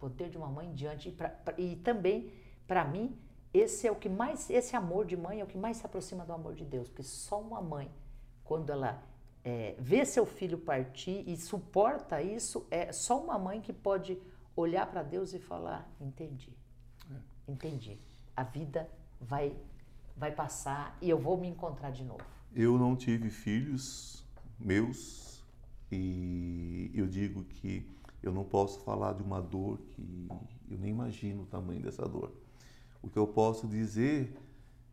Poder 0.00 0.28
de 0.28 0.36
uma 0.36 0.48
mãe 0.48 0.72
diante. 0.74 1.10
E, 1.10 1.12
pra, 1.12 1.28
pra, 1.28 1.54
e 1.56 1.76
também, 1.76 2.32
para 2.66 2.84
mim, 2.84 3.16
esse 3.54 3.86
é 3.86 3.92
o 3.92 3.94
que 3.94 4.08
mais, 4.08 4.50
esse 4.50 4.74
amor 4.74 5.06
de 5.06 5.16
mãe 5.16 5.40
é 5.40 5.44
o 5.44 5.46
que 5.46 5.58
mais 5.58 5.76
se 5.76 5.86
aproxima 5.86 6.24
do 6.24 6.32
amor 6.32 6.54
de 6.54 6.64
Deus. 6.64 6.88
Porque 6.88 7.04
só 7.04 7.40
uma 7.40 7.60
mãe, 7.60 7.88
quando 8.42 8.70
ela 8.70 9.00
é, 9.44 9.76
vê 9.78 10.04
seu 10.04 10.26
filho 10.26 10.58
partir 10.58 11.22
e 11.28 11.36
suporta 11.36 12.20
isso, 12.20 12.66
é 12.70 12.92
só 12.92 13.22
uma 13.22 13.38
mãe 13.38 13.60
que 13.60 13.72
pode 13.72 14.20
olhar 14.56 14.86
para 14.86 15.04
Deus 15.04 15.32
e 15.32 15.38
falar: 15.38 15.88
entendi, 16.00 16.52
é. 17.10 17.52
entendi. 17.52 17.98
A 18.36 18.42
vida 18.42 18.90
vai 19.20 19.54
vai 20.16 20.30
passar 20.30 20.96
e 21.00 21.08
eu 21.08 21.18
vou 21.18 21.38
me 21.38 21.48
encontrar 21.48 21.90
de 21.90 22.04
novo. 22.04 22.24
Eu 22.54 22.76
não 22.76 22.94
tive 22.94 23.30
filhos 23.30 24.22
meus 24.58 25.29
e 25.90 26.90
eu 26.94 27.06
digo 27.06 27.44
que 27.44 27.86
eu 28.22 28.32
não 28.32 28.44
posso 28.44 28.80
falar 28.80 29.14
de 29.14 29.22
uma 29.22 29.40
dor 29.40 29.78
que 29.90 30.28
eu 30.70 30.78
nem 30.78 30.90
imagino 30.90 31.42
o 31.42 31.46
tamanho 31.46 31.80
dessa 31.80 32.06
dor. 32.06 32.32
O 33.02 33.08
que 33.08 33.18
eu 33.18 33.26
posso 33.26 33.66
dizer 33.66 34.36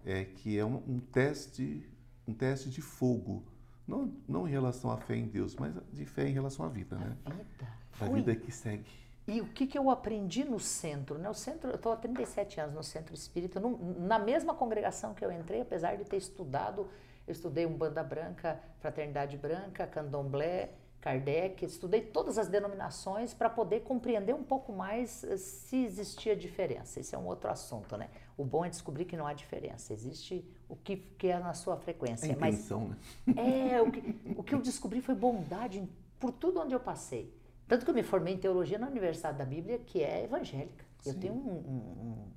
é 0.05 0.23
que 0.23 0.57
é 0.57 0.65
um, 0.65 0.81
um 0.87 0.99
teste, 0.99 1.83
um 2.27 2.33
teste 2.33 2.69
de 2.69 2.81
fogo 2.81 3.43
não, 3.87 4.13
não 4.27 4.47
em 4.47 4.51
relação 4.51 4.91
à 4.91 4.97
fé 4.97 5.15
em 5.15 5.27
Deus, 5.27 5.55
mas 5.55 5.73
de 5.93 6.05
fé 6.05 6.27
em 6.27 6.33
relação 6.33 6.65
à 6.65 6.69
vida, 6.69 6.97
né? 6.97 7.17
A 7.25 7.29
vida. 7.29 7.67
A 7.99 8.05
vida 8.05 8.35
que 8.35 8.51
segue. 8.51 8.85
E 9.25 9.41
o 9.41 9.47
que, 9.47 9.65
que 9.65 9.77
eu 9.77 9.89
aprendi 9.89 10.43
no 10.43 10.59
centro? 10.59 11.17
Né? 11.17 11.29
O 11.29 11.33
centro, 11.33 11.69
eu 11.69 11.75
estou 11.75 11.91
há 11.91 11.97
37 11.97 12.59
anos 12.61 12.75
no 12.75 12.83
centro 12.83 13.13
espírita, 13.13 13.59
no, 13.59 13.99
na 13.99 14.19
mesma 14.19 14.53
congregação 14.53 15.13
que 15.13 15.23
eu 15.23 15.31
entrei, 15.31 15.61
apesar 15.61 15.95
de 15.97 16.05
ter 16.05 16.17
estudado, 16.17 16.87
eu 17.25 17.31
estudei 17.31 17.65
Umbanda 17.65 18.03
Branca, 18.03 18.59
Fraternidade 18.79 19.37
Branca, 19.37 19.85
Candomblé, 19.85 20.71
Kardec, 21.07 21.63
estudei 21.63 22.01
todas 22.01 22.37
as 22.37 22.49
denominações 22.49 23.33
para 23.33 23.49
poder 23.49 23.79
compreender 23.79 24.35
um 24.35 24.43
pouco 24.43 24.73
mais 24.73 25.23
eh, 25.23 25.37
se 25.37 25.77
existia 25.85 26.35
diferença. 26.35 26.99
Esse 26.99 27.15
é 27.15 27.17
um 27.17 27.25
outro 27.25 27.49
assunto, 27.49 27.95
né? 27.95 28.09
O 28.37 28.43
bom 28.43 28.65
é 28.65 28.69
descobrir 28.69 29.05
que 29.05 29.15
não 29.15 29.25
há 29.25 29.31
diferença, 29.33 29.93
existe 29.93 30.45
o 30.67 30.75
que, 30.75 30.97
que 30.97 31.27
é 31.27 31.39
na 31.39 31.53
sua 31.53 31.77
frequência. 31.77 32.27
É 32.27 32.31
intenção, 32.31 32.93
Mas, 33.25 33.35
né? 33.37 33.71
É, 33.71 33.81
o 33.81 33.89
que, 33.89 34.15
o 34.35 34.43
que 34.43 34.53
eu 34.53 34.59
descobri 34.59 34.99
foi 34.99 35.15
bondade 35.15 35.87
por 36.19 36.33
tudo 36.33 36.59
onde 36.59 36.75
eu 36.75 36.79
passei. 36.79 37.33
Tanto 37.69 37.85
que 37.85 37.89
eu 37.89 37.95
me 37.95 38.03
formei 38.03 38.33
em 38.33 38.37
teologia 38.37 38.77
na 38.77 38.87
Universidade 38.87 39.37
da 39.37 39.45
Bíblia, 39.45 39.79
que 39.79 40.03
é 40.03 40.25
evangélica. 40.25 40.85
Sim. 40.99 41.09
Eu 41.09 41.19
tenho 41.19 41.33
um, 41.33 42.27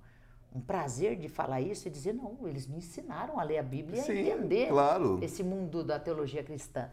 um, 0.55 0.59
um, 0.59 0.61
prazer 0.61 1.17
de 1.17 1.29
falar 1.29 1.61
isso 1.61 1.89
e 1.89 1.91
dizer, 1.91 2.13
não, 2.13 2.37
eles 2.47 2.69
me 2.69 2.77
ensinaram 2.77 3.41
a 3.41 3.43
ler 3.43 3.59
a 3.59 3.63
Bíblia 3.65 3.99
e 3.99 4.11
a 4.11 4.15
entender 4.15 4.69
claro. 4.69 5.19
esse 5.21 5.43
mundo 5.43 5.83
da 5.83 5.99
teologia 5.99 6.45
cristã. 6.45 6.89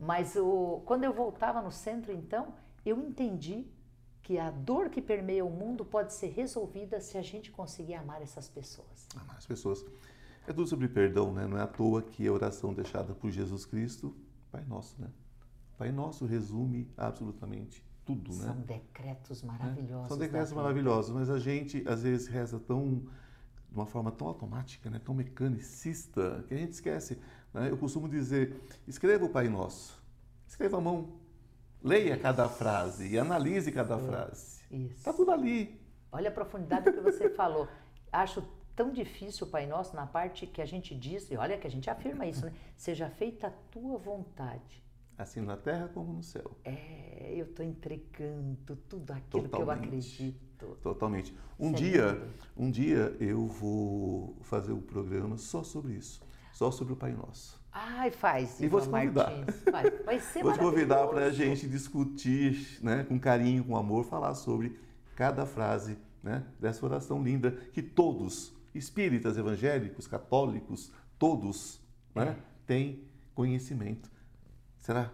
Mas 0.00 0.34
o, 0.34 0.82
quando 0.86 1.04
eu 1.04 1.12
voltava 1.12 1.60
no 1.60 1.70
centro, 1.70 2.10
então, 2.10 2.54
eu 2.86 2.98
entendi 2.98 3.66
que 4.22 4.38
a 4.38 4.50
dor 4.50 4.88
que 4.88 5.02
permeia 5.02 5.44
o 5.44 5.50
mundo 5.50 5.84
pode 5.84 6.14
ser 6.14 6.28
resolvida 6.28 7.00
se 7.00 7.18
a 7.18 7.22
gente 7.22 7.50
conseguir 7.50 7.94
amar 7.94 8.22
essas 8.22 8.48
pessoas. 8.48 9.06
Amar 9.14 9.36
as 9.36 9.46
pessoas. 9.46 9.84
É 10.46 10.52
tudo 10.52 10.66
sobre 10.66 10.88
perdão, 10.88 11.32
né? 11.32 11.46
Não 11.46 11.58
é 11.58 11.62
à 11.62 11.66
toa 11.66 12.00
que 12.00 12.26
a 12.26 12.32
oração 12.32 12.72
deixada 12.72 13.14
por 13.14 13.30
Jesus 13.30 13.66
Cristo, 13.66 14.16
Pai 14.50 14.64
Nosso, 14.66 14.98
né? 14.98 15.08
Pai 15.76 15.92
Nosso 15.92 16.24
resume 16.24 16.88
absolutamente 16.96 17.84
tudo, 18.06 18.32
São 18.32 18.46
né? 18.46 18.52
São 18.54 18.62
decretos 18.62 19.42
maravilhosos. 19.42 20.08
São 20.08 20.18
decretos 20.18 20.52
maravilhosos, 20.52 21.14
mas 21.14 21.28
a 21.28 21.38
gente 21.38 21.84
às 21.86 22.02
vezes 22.02 22.26
reza 22.26 22.58
tão 22.58 23.02
de 23.70 23.76
uma 23.76 23.86
forma 23.86 24.10
tão 24.10 24.26
automática, 24.26 24.90
né? 24.90 25.00
tão 25.02 25.14
mecanicista, 25.14 26.44
que 26.48 26.54
a 26.54 26.56
gente 26.56 26.72
esquece. 26.72 27.18
Né? 27.52 27.70
Eu 27.70 27.76
costumo 27.76 28.08
dizer, 28.08 28.54
escreva 28.86 29.24
o 29.24 29.28
Pai 29.28 29.48
Nosso, 29.48 30.00
escreva 30.46 30.78
a 30.78 30.80
mão, 30.80 31.20
leia 31.82 32.16
cada 32.16 32.48
frase 32.48 33.08
e 33.08 33.18
analise 33.18 33.72
cada 33.72 33.96
é, 33.96 33.98
frase. 33.98 34.60
Está 34.70 35.12
tudo 35.12 35.30
ali. 35.30 35.80
Olha 36.12 36.28
a 36.28 36.32
profundidade 36.32 36.92
que 36.92 37.00
você 37.00 37.28
falou. 37.34 37.68
Acho 38.12 38.42
tão 38.74 38.92
difícil 38.92 39.46
o 39.46 39.50
Pai 39.50 39.66
Nosso 39.66 39.94
na 39.94 40.06
parte 40.06 40.46
que 40.46 40.62
a 40.62 40.66
gente 40.66 40.94
diz, 40.94 41.30
e 41.30 41.36
olha 41.36 41.58
que 41.58 41.66
a 41.66 41.70
gente 41.70 41.90
afirma 41.90 42.26
isso, 42.26 42.46
né? 42.46 42.52
Seja 42.76 43.08
feita 43.10 43.48
a 43.48 43.50
tua 43.70 43.98
vontade. 43.98 44.82
Assim 45.18 45.42
na 45.42 45.54
terra 45.54 45.86
como 45.92 46.14
no 46.14 46.22
céu. 46.22 46.56
É, 46.64 47.34
eu 47.36 47.44
estou 47.44 47.64
entregando 47.64 48.74
tudo 48.88 49.10
aquilo 49.12 49.48
Totalmente. 49.48 49.50
que 49.50 49.62
eu 49.62 49.70
acredito. 49.70 50.78
Totalmente. 50.82 51.36
Um 51.58 51.72
dia, 51.72 52.26
um 52.56 52.70
dia 52.70 53.14
eu 53.20 53.46
vou 53.46 54.38
fazer 54.40 54.72
um 54.72 54.80
programa 54.80 55.36
só 55.36 55.62
sobre 55.62 55.92
isso, 55.92 56.22
só 56.60 56.70
sobre 56.70 56.92
o 56.92 56.96
Pai 56.96 57.14
Nosso. 57.14 57.58
Ai, 57.72 58.10
faz. 58.10 58.60
E 58.60 58.68
vou 58.68 58.82
te 58.82 58.88
convidar. 58.90 59.32
Faz. 59.70 60.04
Vai 60.04 60.20
ser 60.20 60.42
Vou 60.44 60.52
te 60.52 60.58
convidar 60.58 61.06
para 61.08 61.24
a 61.24 61.32
gente 61.32 61.66
discutir, 61.66 62.78
né, 62.82 63.02
com 63.02 63.18
carinho, 63.18 63.64
com 63.64 63.78
amor, 63.78 64.04
falar 64.04 64.34
sobre 64.34 64.78
cada 65.16 65.46
frase 65.46 65.96
né, 66.22 66.44
dessa 66.60 66.84
oração 66.84 67.22
linda 67.22 67.52
que 67.72 67.80
todos 67.80 68.52
espíritas, 68.74 69.38
evangélicos, 69.38 70.06
católicos, 70.06 70.92
todos 71.18 71.80
né, 72.14 72.36
têm 72.66 73.08
conhecimento. 73.34 74.10
Será? 74.76 75.10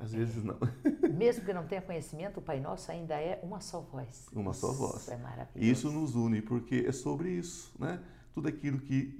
Às 0.00 0.12
vezes 0.12 0.42
não. 0.42 0.58
Mesmo 1.16 1.44
que 1.44 1.52
não 1.52 1.64
tenha 1.64 1.80
conhecimento, 1.80 2.40
o 2.40 2.42
Pai 2.42 2.58
Nosso 2.58 2.90
ainda 2.90 3.14
é 3.14 3.38
uma 3.44 3.60
só 3.60 3.80
voz. 3.80 4.26
Uma 4.32 4.52
só 4.52 4.72
voz. 4.72 5.02
Isso 5.02 5.12
é 5.12 5.16
maravilhoso. 5.16 5.72
Isso 5.72 5.92
nos 5.92 6.16
une, 6.16 6.42
porque 6.42 6.84
é 6.88 6.90
sobre 6.90 7.30
isso, 7.30 7.72
né? 7.78 8.02
Tudo 8.32 8.48
aquilo 8.48 8.78
que, 8.80 9.16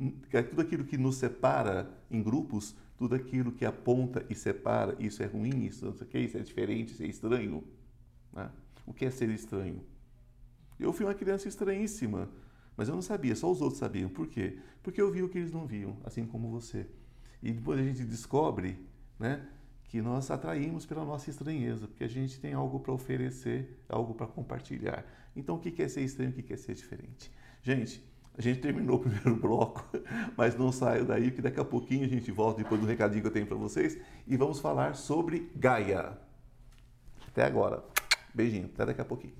tudo 0.50 0.60
aquilo 0.60 0.84
que 0.84 0.96
nos 0.96 1.16
separa 1.16 1.90
em 2.10 2.22
grupos, 2.22 2.74
tudo 2.96 3.14
aquilo 3.14 3.52
que 3.52 3.64
aponta 3.64 4.24
e 4.30 4.34
separa, 4.34 4.96
isso 4.98 5.22
é 5.22 5.26
ruim, 5.26 5.64
isso, 5.64 5.84
não 5.84 5.92
sei 5.92 6.06
o 6.06 6.10
que, 6.10 6.18
isso 6.18 6.38
é 6.38 6.40
diferente, 6.40 6.92
isso 6.92 7.02
é 7.02 7.06
estranho. 7.06 7.64
Né? 8.32 8.50
O 8.86 8.92
que 8.92 9.04
é 9.04 9.10
ser 9.10 9.28
estranho? 9.28 9.84
Eu 10.78 10.92
fui 10.92 11.04
uma 11.06 11.14
criança 11.14 11.48
estranhíssima. 11.48 12.28
Mas 12.76 12.88
eu 12.88 12.94
não 12.94 13.02
sabia, 13.02 13.36
só 13.36 13.50
os 13.50 13.60
outros 13.60 13.78
sabiam. 13.78 14.08
Por 14.08 14.26
quê? 14.26 14.58
Porque 14.82 15.00
eu 15.00 15.10
vi 15.10 15.22
o 15.22 15.28
que 15.28 15.38
eles 15.38 15.52
não 15.52 15.66
viam, 15.66 15.96
assim 16.04 16.24
como 16.24 16.50
você. 16.50 16.86
E 17.42 17.52
depois 17.52 17.78
a 17.78 17.82
gente 17.82 18.04
descobre 18.04 18.78
né, 19.18 19.46
que 19.84 20.00
nós 20.00 20.30
atraímos 20.30 20.86
pela 20.86 21.04
nossa 21.04 21.28
estranheza, 21.28 21.86
porque 21.86 22.04
a 22.04 22.08
gente 22.08 22.40
tem 22.40 22.54
algo 22.54 22.80
para 22.80 22.92
oferecer, 22.92 23.78
algo 23.88 24.14
para 24.14 24.26
compartilhar. 24.26 25.04
Então, 25.36 25.56
o 25.56 25.58
que 25.58 25.82
é 25.82 25.88
ser 25.88 26.02
estranho, 26.02 26.30
o 26.30 26.34
que 26.34 26.52
é 26.52 26.56
ser 26.56 26.74
diferente? 26.74 27.30
Gente, 27.62 28.02
a 28.36 28.40
gente 28.40 28.60
terminou 28.60 28.96
o 28.96 29.00
primeiro 29.00 29.36
bloco, 29.36 29.84
mas 30.36 30.56
não 30.56 30.72
saio 30.72 31.04
daí, 31.04 31.30
que 31.30 31.42
daqui 31.42 31.60
a 31.60 31.64
pouquinho 31.64 32.04
a 32.04 32.08
gente 32.08 32.30
volta 32.30 32.62
depois 32.62 32.80
do 32.80 32.86
recadinho 32.86 33.20
que 33.20 33.28
eu 33.28 33.32
tenho 33.32 33.46
para 33.46 33.56
vocês 33.56 33.98
e 34.26 34.36
vamos 34.36 34.58
falar 34.58 34.94
sobre 34.94 35.50
Gaia. 35.54 36.18
Até 37.28 37.44
agora. 37.44 37.82
Beijinho, 38.34 38.70
até 38.72 38.86
daqui 38.86 39.00
a 39.00 39.04
pouquinho. 39.04 39.34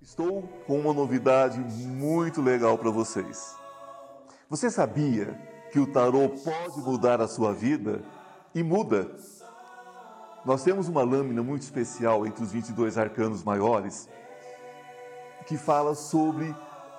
Estou 0.00 0.42
com 0.66 0.80
uma 0.80 0.92
novidade 0.92 1.58
muito 1.58 2.40
legal 2.40 2.78
para 2.78 2.90
vocês. 2.90 3.56
Você 4.48 4.70
sabia 4.70 5.38
que 5.70 5.78
o 5.78 5.86
tarô 5.86 6.30
pode 6.30 6.80
mudar 6.80 7.20
a 7.20 7.28
sua 7.28 7.52
vida? 7.52 8.02
E 8.54 8.62
muda. 8.62 9.14
Nós 10.44 10.62
temos 10.62 10.88
uma 10.88 11.02
lâmina 11.02 11.42
muito 11.42 11.62
especial 11.62 12.26
entre 12.26 12.42
os 12.42 12.52
22 12.52 12.98
arcanos 12.98 13.44
maiores 13.44 14.08
que 15.46 15.56
fala 15.56 15.94
sobre 15.94 16.54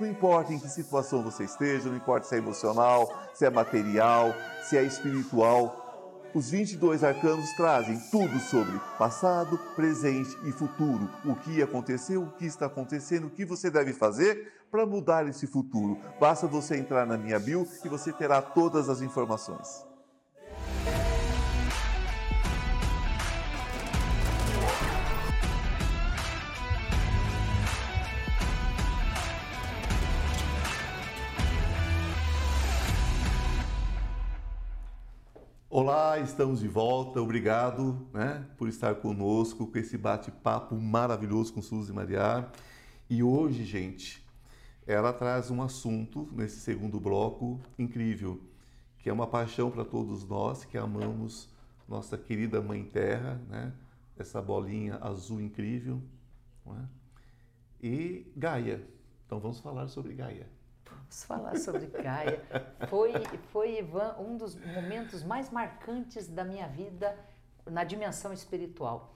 Não 0.00 0.06
importa 0.06 0.52
em 0.52 0.58
que 0.58 0.68
situação 0.68 1.22
você 1.22 1.44
esteja, 1.44 1.88
não 1.88 1.96
importa 1.96 2.26
se 2.26 2.34
é 2.34 2.38
emocional, 2.38 3.12
se 3.34 3.44
é 3.44 3.50
material, 3.50 4.32
se 4.62 4.76
é 4.76 4.82
espiritual, 4.82 5.88
os 6.34 6.50
22 6.50 7.02
arcanos 7.02 7.50
trazem 7.56 7.98
tudo 8.10 8.38
sobre 8.38 8.78
passado, 8.98 9.58
presente 9.74 10.36
e 10.44 10.52
futuro. 10.52 11.08
O 11.24 11.34
que 11.34 11.62
aconteceu, 11.62 12.22
o 12.22 12.30
que 12.32 12.44
está 12.44 12.66
acontecendo, 12.66 13.26
o 13.26 13.30
que 13.30 13.44
você 13.44 13.70
deve 13.70 13.92
fazer 13.92 14.52
para 14.70 14.84
mudar 14.84 15.26
esse 15.26 15.46
futuro. 15.46 15.98
Basta 16.20 16.46
você 16.46 16.76
entrar 16.76 17.06
na 17.06 17.16
minha 17.16 17.38
bio 17.38 17.66
e 17.82 17.88
você 17.88 18.12
terá 18.12 18.42
todas 18.42 18.90
as 18.90 19.00
informações. 19.00 19.87
Olá, 35.80 36.18
estamos 36.18 36.58
de 36.58 36.66
volta. 36.66 37.22
Obrigado 37.22 38.04
né, 38.12 38.44
por 38.56 38.66
estar 38.68 38.96
conosco 38.96 39.64
com 39.64 39.78
esse 39.78 39.96
bate-papo 39.96 40.74
maravilhoso 40.74 41.52
com 41.52 41.62
Suzy 41.62 41.92
Maria. 41.92 42.50
E 43.08 43.22
hoje, 43.22 43.64
gente, 43.64 44.20
ela 44.84 45.12
traz 45.12 45.52
um 45.52 45.62
assunto 45.62 46.28
nesse 46.32 46.58
segundo 46.58 46.98
bloco 46.98 47.60
incrível, 47.78 48.40
que 48.98 49.08
é 49.08 49.12
uma 49.12 49.28
paixão 49.28 49.70
para 49.70 49.84
todos 49.84 50.26
nós 50.26 50.64
que 50.64 50.76
amamos 50.76 51.48
nossa 51.86 52.18
querida 52.18 52.60
Mãe 52.60 52.82
Terra, 52.82 53.40
né? 53.48 53.72
essa 54.18 54.42
bolinha 54.42 54.96
azul 54.96 55.40
incrível. 55.40 56.02
É? 56.66 57.86
E 57.86 58.32
Gaia. 58.36 58.84
Então 59.24 59.38
vamos 59.38 59.60
falar 59.60 59.86
sobre 59.86 60.12
Gaia. 60.12 60.57
Vamos 61.08 61.24
falar 61.24 61.56
sobre 61.56 61.86
Gaia. 61.86 62.42
Foi, 62.88 63.12
foi, 63.50 63.78
Ivan, 63.78 64.14
um 64.18 64.36
dos 64.36 64.54
momentos 64.54 65.24
mais 65.24 65.48
marcantes 65.48 66.28
da 66.28 66.44
minha 66.44 66.68
vida 66.68 67.18
na 67.64 67.82
dimensão 67.82 68.30
espiritual. 68.30 69.14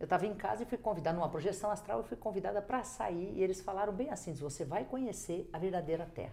Eu 0.00 0.04
estava 0.04 0.26
em 0.26 0.34
casa 0.34 0.62
e 0.62 0.66
fui 0.66 0.78
convidada, 0.78 1.18
numa 1.18 1.28
projeção 1.28 1.70
astral, 1.70 1.98
eu 1.98 2.04
fui 2.04 2.16
convidada 2.16 2.62
para 2.62 2.82
sair 2.82 3.34
e 3.36 3.42
eles 3.42 3.60
falaram 3.60 3.92
bem 3.92 4.08
assim: 4.10 4.32
você 4.32 4.64
vai 4.64 4.86
conhecer 4.86 5.48
a 5.52 5.58
verdadeira 5.58 6.06
Terra. 6.06 6.32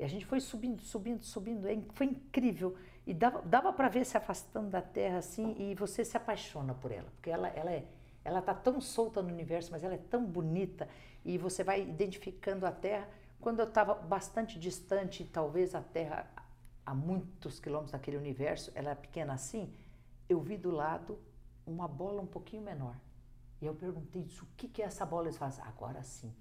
E 0.00 0.04
a 0.04 0.08
gente 0.08 0.26
foi 0.26 0.40
subindo, 0.40 0.82
subindo, 0.82 1.24
subindo, 1.24 1.68
é 1.68 1.78
foi 1.92 2.06
incrível. 2.06 2.76
E 3.06 3.14
dava, 3.14 3.40
dava 3.42 3.72
para 3.72 3.88
ver 3.88 4.04
se 4.04 4.16
afastando 4.16 4.68
da 4.68 4.82
Terra 4.82 5.18
assim 5.18 5.54
e 5.58 5.74
você 5.76 6.04
se 6.04 6.16
apaixona 6.16 6.74
por 6.74 6.90
ela, 6.90 7.08
porque 7.14 7.30
ela, 7.30 7.48
ela 7.48 7.70
é. 7.70 7.84
Ela 8.24 8.40
está 8.40 8.52
tão 8.52 8.80
solta 8.80 9.22
no 9.22 9.28
universo, 9.28 9.70
mas 9.70 9.84
ela 9.84 9.94
é 9.94 10.00
tão 10.10 10.24
bonita 10.24 10.88
e 11.24 11.38
você 11.38 11.62
vai 11.62 11.82
identificando 11.82 12.66
a 12.66 12.72
Terra 12.72 13.08
quando 13.40 13.60
eu 13.60 13.68
estava 13.68 13.94
bastante 13.94 14.58
distante, 14.58 15.24
talvez 15.24 15.74
a 15.74 15.80
Terra 15.80 16.30
a 16.84 16.94
muitos 16.94 17.60
quilômetros 17.60 17.92
daquele 17.92 18.16
universo, 18.16 18.72
ela 18.74 18.90
é 18.90 18.94
pequena 18.94 19.34
assim, 19.34 19.72
eu 20.28 20.40
vi 20.40 20.56
do 20.56 20.70
lado 20.70 21.18
uma 21.66 21.86
bola 21.86 22.22
um 22.22 22.26
pouquinho 22.26 22.62
menor. 22.62 22.96
E 23.60 23.66
eu 23.66 23.74
perguntei 23.74 24.22
o 24.22 24.46
que, 24.56 24.68
que 24.68 24.82
é 24.82 24.86
essa 24.86 25.04
bola? 25.04 25.26
Eles 25.26 25.36
falaram, 25.36 25.64
agora 25.64 26.02
sim. 26.02 26.34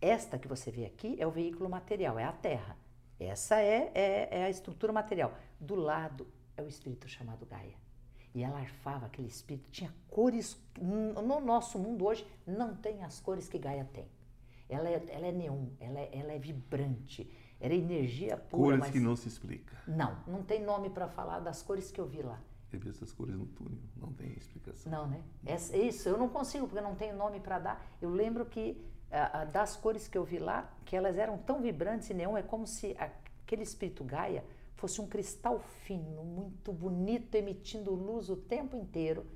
Esta 0.00 0.38
que 0.38 0.46
você 0.46 0.70
vê 0.70 0.86
aqui 0.86 1.16
é 1.20 1.26
o 1.26 1.30
veículo 1.30 1.68
material, 1.68 2.18
é 2.18 2.24
a 2.24 2.32
Terra. 2.32 2.76
Essa 3.18 3.60
é, 3.60 3.90
é, 3.94 4.28
é 4.40 4.44
a 4.44 4.50
estrutura 4.50 4.92
material. 4.92 5.34
Do 5.58 5.74
lado 5.74 6.26
é 6.56 6.62
o 6.62 6.68
espírito 6.68 7.08
chamado 7.08 7.44
Gaia. 7.44 7.76
E 8.34 8.42
ela 8.42 8.60
arfava 8.60 9.06
aquele 9.06 9.28
espírito, 9.28 9.70
tinha 9.70 9.92
cores. 10.08 10.56
No 10.80 11.40
nosso 11.40 11.78
mundo 11.78 12.06
hoje 12.06 12.26
não 12.46 12.74
tem 12.76 13.02
as 13.02 13.20
cores 13.20 13.48
que 13.48 13.58
Gaia 13.58 13.84
tem. 13.92 14.08
Ela 14.70 14.88
é, 14.88 15.04
ela 15.08 15.26
é 15.26 15.32
neon, 15.32 15.66
ela 15.78 15.98
é, 15.98 16.10
ela 16.12 16.32
é 16.32 16.38
vibrante, 16.38 17.30
era 17.60 17.74
energia 17.74 18.36
pura. 18.36 18.62
Cores 18.62 18.80
mas... 18.80 18.90
que 18.90 19.00
não 19.00 19.16
se 19.16 19.28
explica. 19.28 19.76
Não, 19.86 20.16
não 20.26 20.42
tem 20.42 20.62
nome 20.62 20.88
para 20.88 21.08
falar 21.08 21.40
das 21.40 21.62
cores 21.62 21.90
que 21.90 22.00
eu 22.00 22.06
vi 22.06 22.22
lá. 22.22 22.40
Eu 22.72 22.78
vi 22.78 22.88
essas 22.88 23.12
cores 23.12 23.34
no 23.34 23.46
túnel, 23.46 23.80
não 23.96 24.12
tem 24.12 24.30
explicação. 24.32 24.90
Não, 24.90 25.06
né? 25.08 25.20
Essa, 25.44 25.76
isso, 25.76 26.08
eu 26.08 26.16
não 26.16 26.28
consigo, 26.28 26.68
porque 26.68 26.80
não 26.80 26.94
tenho 26.94 27.16
nome 27.16 27.40
para 27.40 27.58
dar. 27.58 27.96
Eu 28.00 28.10
lembro 28.10 28.46
que 28.46 28.80
ah, 29.10 29.44
das 29.44 29.76
cores 29.76 30.06
que 30.06 30.16
eu 30.16 30.24
vi 30.24 30.38
lá, 30.38 30.72
que 30.84 30.94
elas 30.94 31.18
eram 31.18 31.36
tão 31.36 31.60
vibrantes 31.60 32.08
e 32.10 32.14
neon, 32.14 32.36
é 32.36 32.42
como 32.42 32.64
se 32.64 32.96
aquele 32.96 33.64
espírito 33.64 34.04
Gaia 34.04 34.44
fosse 34.76 35.00
um 35.00 35.06
cristal 35.08 35.58
fino, 35.58 36.24
muito 36.24 36.72
bonito, 36.72 37.34
emitindo 37.34 37.92
luz 37.92 38.30
o 38.30 38.36
tempo 38.36 38.76
inteiro, 38.76 39.26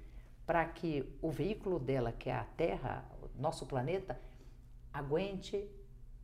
para 0.46 0.64
que 0.64 1.04
o 1.20 1.28
veículo 1.28 1.80
dela, 1.80 2.12
que 2.12 2.30
é 2.30 2.34
a 2.34 2.44
Terra, 2.44 3.04
nosso 3.36 3.66
planeta, 3.66 4.18
aguente 4.94 5.68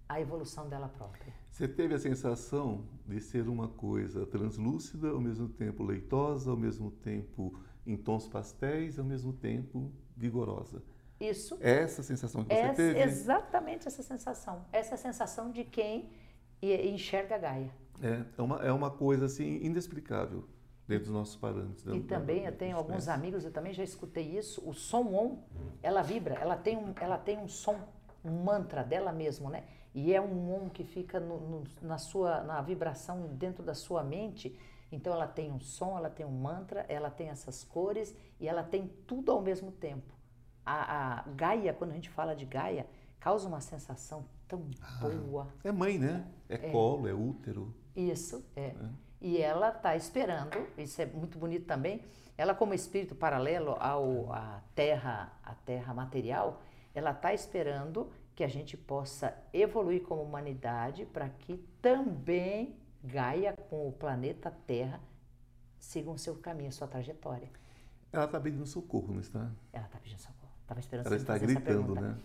a 0.08 0.20
evolução 0.20 0.68
dela 0.68 0.88
própria. 0.88 1.32
Você 1.50 1.68
teve 1.68 1.94
a 1.94 1.98
sensação 1.98 2.84
de 3.06 3.20
ser 3.20 3.48
uma 3.48 3.68
coisa 3.68 4.24
translúcida, 4.24 5.10
ao 5.10 5.20
mesmo 5.20 5.48
tempo 5.48 5.82
leitosa, 5.82 6.50
ao 6.50 6.56
mesmo 6.56 6.90
tempo 6.90 7.60
em 7.84 7.96
tons 7.96 8.28
pastéis, 8.28 8.98
ao 8.98 9.04
mesmo 9.04 9.32
tempo 9.32 9.92
vigorosa. 10.16 10.82
Isso. 11.20 11.58
Essa 11.60 12.02
sensação 12.02 12.44
que 12.44 12.54
você 12.54 12.60
essa, 12.60 12.74
teve? 12.74 13.00
Exatamente 13.00 13.88
essa 13.88 14.02
sensação. 14.02 14.64
Essa 14.72 14.96
sensação 14.96 15.50
de 15.50 15.64
quem 15.64 16.08
enxerga 16.62 17.36
Gaia. 17.36 17.70
É, 18.02 18.24
é 18.38 18.42
uma, 18.42 18.56
é 18.64 18.72
uma 18.72 18.90
coisa 18.90 19.26
assim 19.26 19.58
inexplicável 19.62 20.44
dentro 20.88 21.04
dos 21.06 21.14
nossos 21.14 21.36
parâmetros. 21.36 21.86
E 21.94 22.00
também 22.00 22.46
eu 22.46 22.52
tenho 22.52 22.76
alguns 22.76 23.06
amigos, 23.06 23.44
eu 23.44 23.52
também 23.52 23.72
já 23.72 23.84
escutei 23.84 24.36
isso, 24.36 24.66
o 24.68 24.72
som 24.72 25.14
on, 25.14 25.38
ela 25.82 26.02
vibra, 26.02 26.34
ela 26.34 26.56
tem 26.56 26.76
um, 26.76 26.92
ela 27.00 27.16
tem 27.16 27.38
um 27.38 27.46
som, 27.46 27.78
um 28.24 28.42
mantra 28.42 28.82
dela 28.82 29.12
mesmo, 29.12 29.48
né? 29.48 29.64
E 29.94 30.14
é 30.14 30.20
um 30.20 30.54
on 30.54 30.68
que 30.68 30.84
fica 30.84 31.18
no, 31.18 31.40
no, 31.40 31.64
na 31.82 31.98
sua, 31.98 32.42
na 32.42 32.60
vibração 32.62 33.28
dentro 33.34 33.62
da 33.62 33.74
sua 33.74 34.02
mente. 34.02 34.56
Então 34.92 35.12
ela 35.12 35.26
tem 35.26 35.50
um 35.50 35.60
som, 35.60 35.96
ela 35.96 36.10
tem 36.10 36.24
um 36.26 36.30
mantra, 36.30 36.84
ela 36.88 37.10
tem 37.10 37.28
essas 37.28 37.64
cores 37.64 38.14
e 38.38 38.48
ela 38.48 38.62
tem 38.62 38.88
tudo 39.06 39.32
ao 39.32 39.40
mesmo 39.40 39.72
tempo. 39.72 40.14
A, 40.64 41.20
a 41.20 41.22
Gaia, 41.30 41.72
quando 41.72 41.90
a 41.92 41.94
gente 41.94 42.10
fala 42.10 42.34
de 42.34 42.44
Gaia, 42.44 42.86
causa 43.18 43.48
uma 43.48 43.60
sensação 43.60 44.24
tão 44.46 44.66
ah, 44.80 45.08
boa. 45.08 45.48
É 45.64 45.72
mãe, 45.72 45.98
né? 45.98 46.26
É, 46.48 46.54
é, 46.54 46.70
colo, 46.70 47.08
é 47.08 47.14
útero. 47.14 47.74
Isso, 47.94 48.44
é. 48.56 48.66
é. 48.66 48.74
E 49.20 49.38
ela 49.38 49.68
está 49.68 49.94
esperando, 49.96 50.66
isso 50.78 51.00
é 51.02 51.06
muito 51.06 51.38
bonito 51.38 51.66
também, 51.66 52.02
ela 52.38 52.54
como 52.54 52.72
espírito 52.72 53.14
paralelo 53.14 53.76
ao, 53.78 54.32
à 54.32 54.62
terra, 54.74 55.30
à 55.44 55.52
terra 55.54 55.92
material, 55.92 56.62
ela 56.94 57.12
está 57.12 57.32
esperando 57.32 58.11
que 58.35 58.44
a 58.44 58.49
gente 58.49 58.76
possa 58.76 59.37
evoluir 59.52 60.02
como 60.02 60.23
humanidade 60.23 61.04
para 61.06 61.28
que 61.28 61.56
também 61.80 62.76
Gaia 63.02 63.54
com 63.68 63.88
o 63.88 63.92
planeta 63.92 64.50
Terra 64.66 65.00
sigam 65.78 66.14
o 66.14 66.18
seu 66.18 66.37
caminho, 66.37 66.68
a 66.68 66.73
sua 66.73 66.87
trajetória. 66.87 67.49
Ela 68.12 68.25
está 68.25 68.38
pedindo 68.40 68.66
socorro, 68.66 69.14
não 69.14 69.20
está? 69.20 69.50
Ela 69.73 69.87
está 69.87 69.99
pedindo 69.99 70.18
socorro. 70.18 70.52
Estava 70.62 70.80
esperando 70.80 71.06
Ela 71.06 71.16
está 71.16 71.38
gritando, 71.38 71.94
né? 71.94 72.16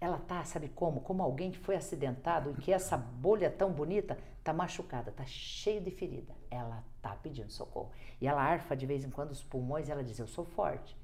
Ela 0.00 0.18
tá, 0.18 0.44
sabe 0.44 0.68
como? 0.68 1.00
Como 1.00 1.22
alguém 1.22 1.50
que 1.50 1.58
foi 1.58 1.76
acidentado 1.76 2.50
e 2.50 2.54
que 2.54 2.72
essa 2.72 2.96
bolha 2.96 3.50
tão 3.50 3.72
bonita 3.72 4.16
tá 4.44 4.52
machucada, 4.52 5.10
tá 5.10 5.24
cheio 5.26 5.80
de 5.80 5.90
ferida. 5.90 6.32
Ela 6.50 6.84
tá 7.02 7.16
pedindo 7.16 7.50
socorro. 7.50 7.90
E 8.20 8.26
ela 8.28 8.42
arfa 8.42 8.76
de 8.76 8.86
vez 8.86 9.04
em 9.04 9.10
quando 9.10 9.32
os 9.32 9.42
pulmões 9.42 9.88
e 9.88 9.92
ela 9.92 10.04
diz: 10.04 10.18
Eu 10.18 10.28
sou 10.28 10.44
forte. 10.44 10.96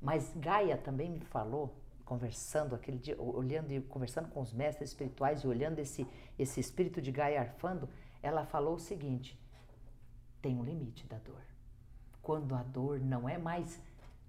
Mas 0.00 0.32
Gaia 0.36 0.76
também 0.76 1.10
me 1.10 1.20
falou, 1.20 1.74
conversando 2.12 2.74
aquele 2.74 2.98
dia, 2.98 3.16
olhando 3.18 3.72
e 3.72 3.80
conversando 3.80 4.28
com 4.28 4.40
os 4.42 4.52
mestres 4.52 4.90
espirituais 4.90 5.40
e 5.40 5.46
olhando 5.46 5.78
esse, 5.78 6.06
esse 6.38 6.60
espírito 6.60 7.00
de 7.00 7.10
Gaia 7.10 7.40
arfando, 7.40 7.88
ela 8.22 8.44
falou 8.44 8.74
o 8.74 8.78
seguinte: 8.78 9.38
tem 10.42 10.54
um 10.54 10.62
limite 10.62 11.06
da 11.06 11.16
dor. 11.16 11.42
Quando 12.20 12.54
a 12.54 12.62
dor 12.62 13.00
não 13.00 13.26
é 13.26 13.38
mais 13.38 13.80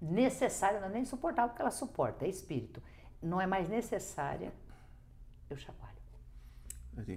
necessária, 0.02 0.80
não 0.80 0.88
é 0.88 0.92
nem 0.92 1.06
suportável, 1.06 1.50
porque 1.50 1.62
ela 1.62 1.72
suporta, 1.72 2.26
é 2.26 2.30
espírito 2.30 2.82
não 3.22 3.40
é 3.40 3.48
mais 3.48 3.70
necessária, 3.70 4.52
eu 5.50 5.58
chacoalho. 5.58 5.94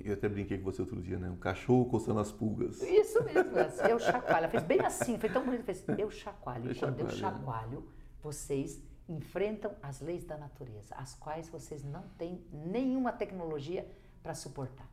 Eu 0.05 0.14
até 0.14 0.29
brinquei 0.29 0.57
com 0.57 0.64
você 0.64 0.81
outro 0.81 1.02
dia, 1.02 1.18
né? 1.18 1.29
Um 1.29 1.37
cachorro 1.37 1.85
coçando 1.87 2.20
as 2.20 2.33
pulgas. 2.33 2.81
Isso 2.81 3.22
mesmo, 3.24 3.52
eu 3.90 3.98
chacoalho. 3.98 4.38
Ela 4.44 4.48
fez 4.48 4.62
bem 4.62 4.81
assim, 4.81 5.18
foi 5.18 5.29
tão 5.29 5.44
bonito. 5.44 5.64
Fez, 5.64 5.85
eu 5.98 6.11
chacoalho. 6.11 6.70
E 6.70 6.74
quando 6.74 7.00
eu 7.00 7.11
chacoalho, 7.11 7.87
vocês 8.22 8.81
enfrentam 9.09 9.75
as 9.83 10.01
leis 10.01 10.25
da 10.25 10.37
natureza, 10.37 10.95
as 10.97 11.14
quais 11.14 11.49
vocês 11.49 11.85
não 11.85 12.03
têm 12.19 12.45
nenhuma 12.53 13.12
tecnologia 13.12 13.88
para 14.23 14.35
suportar. 14.35 14.88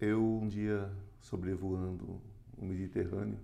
Eu 0.00 0.22
um 0.22 0.46
dia 0.46 0.90
sobrevoando 1.20 2.20
o 2.58 2.64
Mediterrâneo 2.64 3.38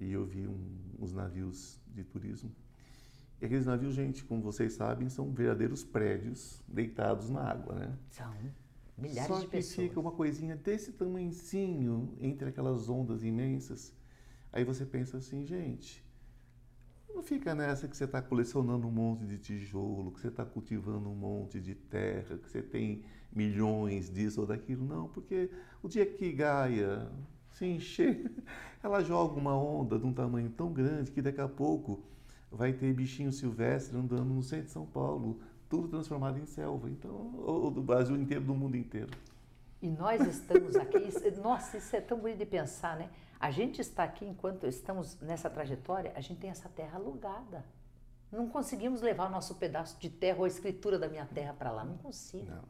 e 0.00 0.12
eu 0.12 0.24
vi 0.24 0.46
um, 0.46 0.78
uns 0.98 1.12
navios 1.12 1.80
de 1.86 2.02
turismo 2.04 2.52
e 3.40 3.46
aqueles 3.46 3.66
navios, 3.66 3.94
gente, 3.94 4.24
como 4.24 4.42
vocês 4.42 4.72
sabem, 4.72 5.08
são 5.08 5.32
verdadeiros 5.32 5.84
prédios 5.84 6.60
deitados 6.66 7.30
na 7.30 7.42
água, 7.42 7.74
né? 7.74 7.98
São 8.10 8.34
milhares 8.96 9.28
Só 9.28 9.40
de 9.40 9.46
pessoas. 9.46 9.66
Só 9.66 9.82
que 9.82 9.88
fica 9.88 10.00
uma 10.00 10.10
coisinha 10.10 10.56
desse 10.56 10.92
tamanhozinho 10.92 12.16
entre 12.20 12.48
aquelas 12.48 12.88
ondas 12.88 13.22
imensas. 13.22 13.94
Aí 14.52 14.64
você 14.64 14.84
pensa 14.84 15.18
assim, 15.18 15.46
gente, 15.46 16.04
não 17.14 17.22
fica 17.22 17.54
nessa 17.54 17.88
que 17.88 17.96
você 17.96 18.04
está 18.04 18.20
colecionando 18.20 18.86
um 18.86 18.90
monte 18.90 19.24
de 19.24 19.38
tijolo, 19.38 20.12
que 20.12 20.20
você 20.20 20.28
está 20.28 20.44
cultivando 20.44 21.08
um 21.08 21.14
monte 21.14 21.60
de 21.60 21.74
terra, 21.74 22.38
que 22.38 22.48
você 22.48 22.62
tem 22.62 23.02
milhões 23.32 24.10
disso 24.10 24.40
ou 24.40 24.46
daquilo. 24.46 24.84
Não, 24.84 25.08
porque 25.08 25.50
o 25.82 25.88
dia 25.88 26.06
que 26.06 26.32
Gaia 26.32 27.10
se 27.50 27.66
encher, 27.66 28.30
ela 28.82 29.02
joga 29.02 29.34
uma 29.34 29.56
onda 29.56 29.98
de 29.98 30.06
um 30.06 30.12
tamanho 30.12 30.50
tão 30.50 30.72
grande 30.72 31.10
que 31.10 31.20
daqui 31.20 31.40
a 31.40 31.48
pouco 31.48 32.02
vai 32.50 32.72
ter 32.72 32.92
bichinho 32.94 33.32
silvestre 33.32 33.96
andando 33.96 34.32
no 34.32 34.42
centro 34.42 34.66
de 34.66 34.72
São 34.72 34.86
Paulo, 34.86 35.40
tudo 35.68 35.88
transformado 35.88 36.38
em 36.38 36.46
selva. 36.46 36.88
Então, 36.88 37.34
ou 37.38 37.70
do 37.70 37.82
Brasil 37.82 38.16
inteiro, 38.16 38.44
do 38.44 38.54
mundo 38.54 38.76
inteiro. 38.76 39.10
E 39.80 39.88
nós 39.88 40.26
estamos 40.26 40.74
aqui, 40.74 40.98
nossa, 41.40 41.76
isso 41.76 41.94
é 41.94 42.00
tão 42.00 42.18
bonito 42.18 42.38
de 42.38 42.46
pensar, 42.46 42.96
né? 42.96 43.10
A 43.40 43.50
gente 43.50 43.80
está 43.80 44.04
aqui 44.04 44.24
enquanto 44.24 44.66
estamos 44.66 45.20
nessa 45.20 45.48
trajetória, 45.48 46.12
a 46.16 46.20
gente 46.20 46.40
tem 46.40 46.50
essa 46.50 46.68
terra 46.68 46.98
alugada. 46.98 47.64
Não 48.30 48.48
conseguimos 48.48 49.00
levar 49.00 49.28
o 49.28 49.30
nosso 49.30 49.54
pedaço 49.54 49.98
de 50.00 50.10
terra 50.10 50.38
ou 50.38 50.44
a 50.44 50.48
escritura 50.48 50.98
da 50.98 51.08
minha 51.08 51.24
terra 51.26 51.54
para 51.54 51.70
lá, 51.70 51.84
não 51.84 51.96
consigo. 51.96 52.50
Não. 52.50 52.64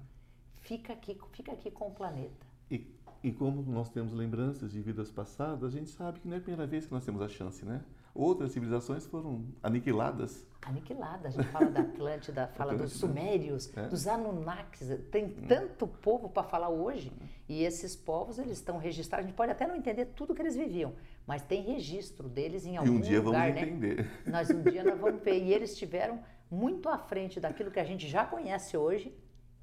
Fica 0.61 0.93
aqui, 0.93 1.19
fica 1.33 1.53
aqui 1.53 1.71
com 1.71 1.89
o 1.89 1.95
planeta. 1.95 2.47
E, 2.71 2.79
e 3.23 3.33
como 3.33 3.63
nós 3.63 3.89
temos 3.89 4.13
lembranças 4.13 4.73
de 4.73 4.81
vidas 4.81 5.11
passadas, 5.11 5.65
a 5.65 5.71
gente 5.71 5.91
sabe 5.91 6.21
que 6.21 6.29
não 6.29 6.37
é 6.37 6.39
a 6.39 6.43
primeira 6.43 6.67
vez 6.67 6.87
que 6.87 6.93
nós 6.93 7.05
temos 7.05 7.21
a 7.21 7.29
chance, 7.29 7.65
né? 7.65 7.83
outras 8.19 8.51
civilizações 8.51 9.07
foram 9.07 9.45
aniquiladas. 9.63 10.45
Aniquiladas. 10.63 11.39
A 11.39 11.43
gente 11.43 11.53
fala 11.53 11.71
da 11.71 11.81
Atlântida, 11.81 12.49
fala 12.55 12.73
Atlântida. 12.73 12.85
dos 12.85 12.93
Sumérios, 12.95 13.77
é. 13.77 13.89
dos 13.89 14.09
Anunnakis. 14.09 14.89
Tem 15.11 15.29
tanto 15.29 15.87
povo 15.87 16.29
para 16.29 16.43
falar 16.43 16.69
hoje. 16.69 17.13
E 17.49 17.63
esses 17.63 17.95
povos, 17.95 18.39
eles 18.39 18.59
estão 18.59 18.77
registrados. 18.77 19.25
A 19.25 19.29
gente 19.29 19.37
pode 19.37 19.53
até 19.53 19.67
não 19.67 19.77
entender 19.77 20.07
tudo 20.07 20.35
que 20.35 20.43
eles 20.43 20.57
viviam, 20.57 20.93
mas 21.27 21.43
tem 21.43 21.63
registro 21.63 22.29
deles 22.29 22.67
em 22.67 22.77
algum 22.77 22.93
lugar. 22.93 23.05
E 23.05 23.07
um 23.07 23.09
dia 23.09 23.23
lugar, 23.23 23.41
vamos 23.41 23.55
né? 23.55 23.69
entender. 23.69 24.11
Nós 24.27 24.51
um 24.51 24.63
dia 24.63 24.83
nós 24.83 24.99
vamos 24.99 25.23
ver. 25.23 25.39
E 25.43 25.55
eles 25.55 25.71
estiveram 25.71 26.21
muito 26.51 26.89
à 26.89 26.99
frente 26.99 27.39
daquilo 27.39 27.71
que 27.71 27.81
a 27.81 27.85
gente 27.85 28.09
já 28.09 28.25
conhece 28.25 28.77
hoje 28.77 29.15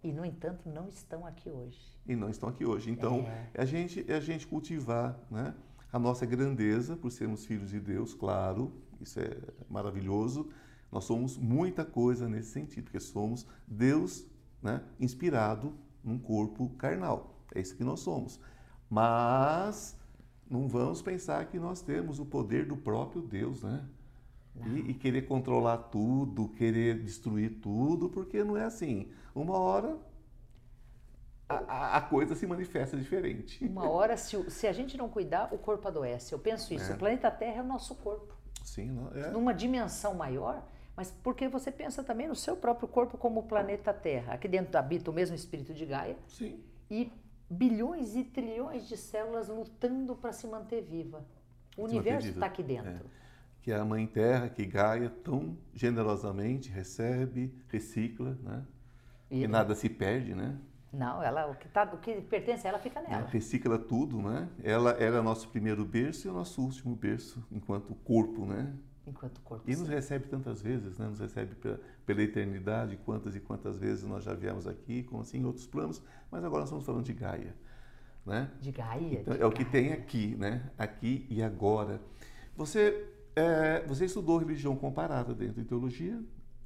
e, 0.06 0.13
no 0.13 0.24
entanto, 0.24 0.70
não 0.70 0.88
estão 0.88 1.26
aqui 1.26 1.50
hoje. 1.50 1.80
E 2.06 2.15
não 2.15 2.30
estão 2.30 2.48
aqui 2.48 2.63
hoje. 2.63 2.91
Então, 2.91 3.22
é, 3.22 3.50
é 3.56 3.62
a, 3.63 3.65
gente, 3.65 4.06
é 4.08 4.15
a 4.15 4.20
gente 4.20 4.46
cultivar, 4.46 5.20
né? 5.32 5.56
a 5.91 5.98
nossa 5.98 6.28
grandeza 6.28 6.96
por 6.96 7.12
sermos 7.12 7.46
filhos 7.46 7.72
de 7.72 7.80
Deus, 7.80 8.13
claro, 8.13 8.72
isso 9.02 9.20
é 9.20 9.36
maravilhoso. 9.68 10.50
Nós 10.91 11.06
somos 11.06 11.38
muita 11.38 11.84
coisa 11.84 12.30
nesse 12.30 12.52
sentido, 12.52 12.84
porque 12.84 13.00
somos 13.00 13.48
Deus 13.68 14.28
né, 14.62 14.84
inspirado 15.00 15.74
num 16.04 16.20
corpo 16.20 16.70
carnal. 16.78 17.41
É 17.56 17.60
isso 17.60 17.76
que 17.76 17.84
nós 17.84 18.02
somos. 18.02 18.39
Mas 18.88 19.98
não 20.48 20.68
vamos 20.68 21.02
pensar 21.02 21.44
que 21.48 21.58
nós 21.58 21.82
temos 21.82 22.20
o 22.20 22.26
poder 22.26 22.68
do 22.68 22.78
próprio 22.78 23.24
Deus, 23.24 23.63
né? 23.63 23.84
E, 24.65 24.91
e, 24.91 24.94
querer 24.94 25.24
controlar 25.24 25.78
tudo, 25.78 26.48
querer 26.50 27.02
destruir 27.02 27.60
tudo, 27.62 28.10
porque 28.10 28.44
não 28.44 28.56
é 28.56 28.63
assim. 28.63 29.12
Uma 29.34 29.58
hora 29.58 29.98
a, 31.48 31.98
a, 31.98 32.02
coisa 32.02 32.34
se 32.36 32.48
manifesta 32.48 32.98
diferente. 32.98 33.63
Uma 33.63 33.88
hora, 33.88 34.18
se, 34.18 34.50
se 34.50 34.65
a 34.65 34.74
gente 34.74 34.98
não 34.98 35.08
cuidar, 35.08 35.54
o 35.54 35.58
corpo 35.58 35.88
adoece. 35.88 36.34
Eu 36.34 36.39
penso 36.39 36.74
isso. 36.74 36.91
É. 36.91 36.96
O 36.96 36.98
planeta 36.98 37.30
Terra 37.30 37.60
é 37.60 37.62
o 37.62 37.68
nosso 37.68 37.96
corpo. 37.96 38.34
Sim, 38.63 38.91
não, 38.91 39.12
é. 39.13 39.30
Numa 39.30 39.54
dimensão 39.54 40.15
maior, 40.15 40.68
mas 40.96 41.12
porque 41.12 41.48
você 41.48 41.72
pensa 41.72 42.04
também 42.04 42.28
no 42.28 42.36
seu 42.36 42.58
próprio 42.58 42.88
corpo 42.88 43.18
como 43.18 43.41
o 43.41 43.44
planeta 43.44 43.94
Terra. 43.94 44.34
Aqui 44.34 44.48
dentro 44.48 44.76
habita 44.78 45.12
o 45.12 45.13
mesmo 45.13 45.36
espírito 45.36 45.74
de 45.74 45.86
Gaia. 45.86 46.18
Sim. 46.28 46.63
E 46.89 47.12
bilhões 47.48 48.15
e 48.15 48.24
trilhões 48.24 48.88
de 48.88 48.98
células 48.98 49.48
lutando 49.48 50.15
para 50.15 50.34
se 50.34 50.48
manter 50.48 50.82
viva. 50.82 51.24
O 51.78 51.88
se 51.88 51.94
universo 51.94 52.30
está 52.30 52.48
aqui 52.48 52.63
dentro. 52.63 53.06
É. 53.06 53.25
Que 53.65 53.71
é 53.71 53.80
a 53.80 53.84
Mãe 53.84 54.06
Terra, 54.06 54.47
que 54.47 54.63
Gaia 54.63 55.10
tão 55.10 55.58
generosamente 55.73 56.69
recebe, 56.69 57.51
recicla, 57.67 58.38
né? 58.43 58.63
E, 59.28 59.41
e 59.41 59.47
nada 59.47 59.73
se 59.73 59.89
perde, 59.89 60.36
né? 60.36 60.56
Não, 60.93 61.23
ela, 61.23 61.47
o, 61.47 61.56
que 61.56 61.67
tá, 61.69 61.82
o 61.91 61.97
que 61.97 62.21
pertence 62.21 62.67
a 62.67 62.69
ela 62.69 62.78
fica 62.78 63.01
nela. 63.01 63.15
Ela 63.15 63.28
recicla 63.28 63.80
tudo, 63.80 64.21
né? 64.21 64.47
Ela 64.63 64.91
era 65.01 65.23
nosso 65.23 65.49
primeiro 65.49 65.84
berço 65.84 66.28
e 66.28 66.30
o 66.30 66.34
nosso 66.36 66.62
último 66.62 66.95
berço, 66.95 67.43
enquanto 67.51 67.95
corpo, 67.95 68.45
né? 68.45 68.71
Enquanto 69.08 69.41
corpo. 69.41 69.67
E 69.67 69.75
nos 69.75 69.88
recebe 69.88 70.28
tantas 70.28 70.62
vezes, 70.62 70.99
né? 70.99 71.08
Nos 71.08 71.19
recebe 71.19 71.56
pela, 71.56 71.80
pela, 72.06 72.21
eternidade, 72.21 72.95
quantas 72.97 73.36
e 73.36 73.39
quantas 73.39 73.80
vezes 73.80 74.04
nós 74.04 74.23
já 74.23 74.36
viemos 74.36 74.67
aqui, 74.67 75.01
como 75.01 75.23
assim, 75.23 75.39
em 75.39 75.45
outros 75.45 75.65
planos, 75.65 76.04
mas 76.30 76.43
agora 76.43 76.60
nós 76.60 76.69
estamos 76.69 76.86
falando 76.86 77.04
de 77.04 77.13
Gaia, 77.13 77.56
né? 78.23 78.51
De 78.62 78.71
Gaia. 78.71 79.21
Então, 79.21 79.34
de 79.34 79.41
é 79.41 79.45
o 79.47 79.51
que 79.51 79.65
tem 79.65 79.91
aqui, 79.91 80.36
né? 80.36 80.69
Aqui 80.78 81.25
e 81.32 81.41
agora. 81.41 81.99
Você, 82.56 83.14
é, 83.36 83.84
você 83.86 84.06
estudou 84.06 84.38
religião 84.38 84.76
comparada 84.76 85.34
dentro 85.34 85.62
de 85.62 85.67
teologia? 85.67 86.19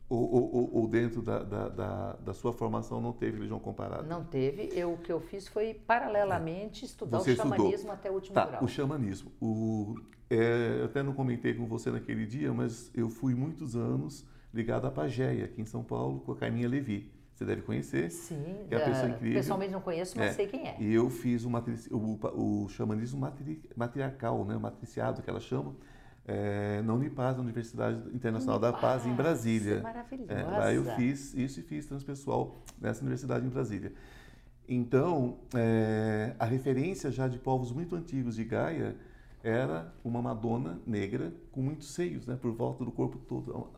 Ou, 0.08 0.34
ou, 0.34 0.76
ou 0.76 0.88
dentro 0.88 1.22
da, 1.22 1.44
da, 1.44 1.70
da, 1.70 2.14
da, 2.14 2.34
sua 2.34 2.52
formação 2.52 3.00
não 3.00 3.14
teve 3.14 3.34
religião 3.34 3.60
comparada? 3.60 4.02
Não 4.02 4.24
teve. 4.24 4.72
Eu, 4.74 4.94
o 4.94 4.98
que 4.98 5.12
eu 5.12 5.20
fiz 5.20 5.48
foi, 5.48 5.76
paralelamente, 5.76 6.84
estudar 6.84 7.20
você 7.20 7.34
o 7.34 7.36
xamanismo 7.36 7.72
estudou. 7.74 7.92
até 7.92 8.10
o 8.10 8.14
último 8.16 8.34
tá, 8.34 8.46
grau. 8.48 8.64
O 8.64 8.68
xamanismo. 8.68 9.32
O, 9.40 9.96
é, 10.28 10.80
eu 10.80 10.86
até 10.86 11.04
não 11.04 11.14
comentei 11.14 11.54
com 11.54 11.68
você 11.68 11.92
naquele 11.92 12.26
dia, 12.26 12.52
mas 12.52 12.92
eu 12.96 13.08
fui 13.08 13.36
muitos 13.36 13.76
anos 13.76 14.26
ligado 14.52 14.88
à 14.88 14.92
Pageia, 14.92 15.46
aqui 15.46 15.62
em 15.62 15.66
São 15.66 15.84
Paulo, 15.84 16.22
com 16.22 16.32
a 16.32 16.36
Carminha 16.36 16.68
Levi. 16.68 17.12
Você 17.36 17.46
deve 17.46 17.62
conhecer. 17.62 18.10
Sim, 18.12 18.68
é 18.70 18.76
a 18.76 18.80
pessoa 18.86 19.10
incrível. 19.10 19.40
pessoalmente 19.40 19.72
não 19.72 19.80
conheço, 19.80 20.18
mas 20.18 20.32
é, 20.32 20.34
sei 20.34 20.48
quem 20.48 20.68
é. 20.68 20.76
E 20.80 20.94
eu 20.94 21.10
fiz 21.10 21.46
o, 21.46 21.50
matrici, 21.50 21.88
o, 21.94 22.20
o 22.34 22.68
xamanismo 22.68 23.20
matri, 23.20 23.62
matriarcal, 23.78 24.44
né, 24.44 24.58
o 24.58 24.60
matriciado 24.60 25.22
que 25.22 25.30
ela 25.30 25.40
chama, 25.40 25.74
é, 26.30 26.82
na 26.84 26.94
Unipaz, 26.94 27.36
na 27.36 27.42
Universidade 27.42 27.98
Internacional 28.14 28.58
Unipaz, 28.58 28.76
da 28.76 28.80
Paz, 28.80 29.06
em 29.08 29.16
Brasília. 29.16 29.78
É 29.78 29.82
maravilhosa. 29.82 30.32
É, 30.32 30.44
lá 30.44 30.72
eu 30.72 30.86
fiz 30.96 31.34
isso 31.34 31.60
e 31.60 31.64
fiz 31.64 31.88
transpessoal 31.88 32.56
nessa 32.80 33.02
universidade 33.02 33.48
em 33.48 33.50
Brasília. 33.50 33.92
Então, 34.68 35.40
é, 35.56 36.36
a 36.38 36.46
referência 36.46 37.10
já 37.10 37.28
de 37.28 37.40
povos 37.40 37.72
muito 37.72 37.96
antigos 37.96 38.36
de 38.36 38.44
Gaia 38.44 38.96
era 39.44 39.92
uma 40.04 40.22
Madonna 40.22 40.80
negra 40.86 41.34
com 41.52 41.64
muitos 41.64 41.96
seios, 41.96 42.28
né, 42.28 42.38
por 42.40 42.52
volta 42.52 42.86
do 42.86 42.92
corpo 42.92 43.18
todo. 43.18 43.72